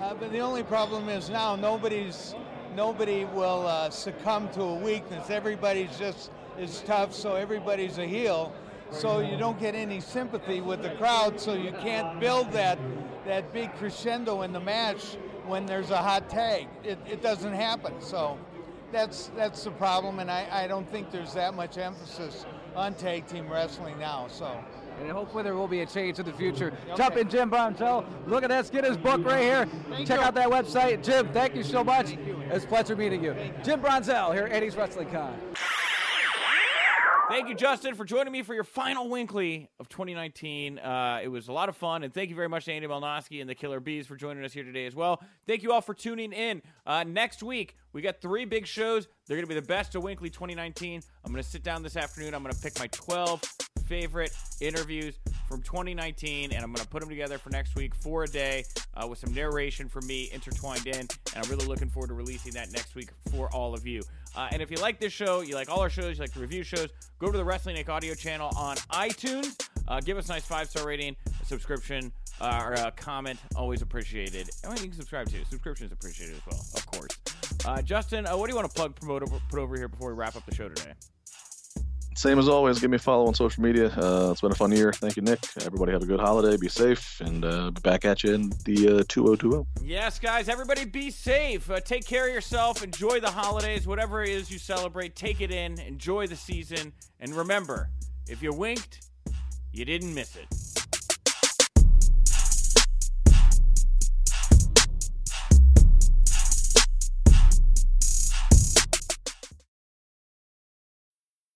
[0.00, 2.34] Uh, but the only problem is now nobody's
[2.74, 5.30] nobody will uh, succumb to a weakness.
[5.30, 8.52] Everybody's just is tough, so everybody's a heel.
[8.90, 12.78] So you don't get any sympathy with the crowd, so you can't build that
[13.26, 15.16] that big crescendo in the match
[15.46, 16.68] when there's a hot tag.
[16.84, 17.94] It, it doesn't happen.
[18.00, 18.38] So
[18.90, 22.44] that's that's the problem, and I, I don't think there's that much emphasis
[22.76, 24.26] on tag team wrestling now.
[24.28, 24.62] So.
[25.02, 26.72] And hopefully there will be a change in the future.
[26.96, 28.06] Jump in, Jim Brunzell.
[28.26, 28.70] Look at this.
[28.70, 29.68] Get his book right here.
[30.06, 31.02] Check out that website.
[31.02, 32.16] Jim, thank you so much.
[32.50, 33.34] It's a pleasure meeting you.
[33.64, 35.36] Jim Brunzell here at 80s Wrestling Con.
[37.28, 40.78] Thank you, Justin, for joining me for your final WINCLY of 2019.
[40.78, 43.40] Uh, it was a lot of fun, and thank you very much to Andy Malnoske
[43.40, 45.22] and the Killer Bees for joining us here today as well.
[45.46, 46.60] Thank you all for tuning in.
[46.84, 49.08] Uh, next week, we got three big shows.
[49.26, 51.00] They're going to be the best of WINCLY 2019.
[51.24, 52.34] I'm going to sit down this afternoon.
[52.34, 53.40] I'm going to pick my 12
[53.82, 55.18] favorite interviews
[55.48, 58.64] from 2019, and I'm going to put them together for next week for a day
[58.94, 61.00] uh, with some narration from me intertwined in.
[61.00, 64.02] And I'm really looking forward to releasing that next week for all of you.
[64.34, 66.40] Uh, and if you like this show, you like all our shows, you like the
[66.40, 67.88] review shows, go to the Wrestling Inc.
[67.88, 69.68] audio channel on iTunes.
[69.88, 73.38] Uh, give us a nice five star rating, subscription, uh, or a comment.
[73.56, 74.48] Always appreciated.
[74.64, 75.44] And you can subscribe too.
[75.50, 77.18] Subscription is appreciated as well, of course.
[77.64, 80.14] Uh, Justin, uh, what do you want to plug, promote, put over here before we
[80.14, 80.92] wrap up the show today?
[82.14, 83.86] Same as always, give me a follow on social media.
[83.88, 84.92] Uh, it's been a fun year.
[84.92, 85.40] Thank you, Nick.
[85.64, 86.56] Everybody have a good holiday.
[86.56, 89.64] Be safe, and uh, back at you in the uh, 2020.
[89.82, 91.70] Yes, guys, everybody be safe.
[91.70, 92.82] Uh, take care of yourself.
[92.82, 95.16] Enjoy the holidays, whatever it is you celebrate.
[95.16, 95.80] Take it in.
[95.80, 96.92] Enjoy the season.
[97.20, 97.88] And remember,
[98.28, 99.08] if you winked,
[99.72, 100.71] you didn't miss it.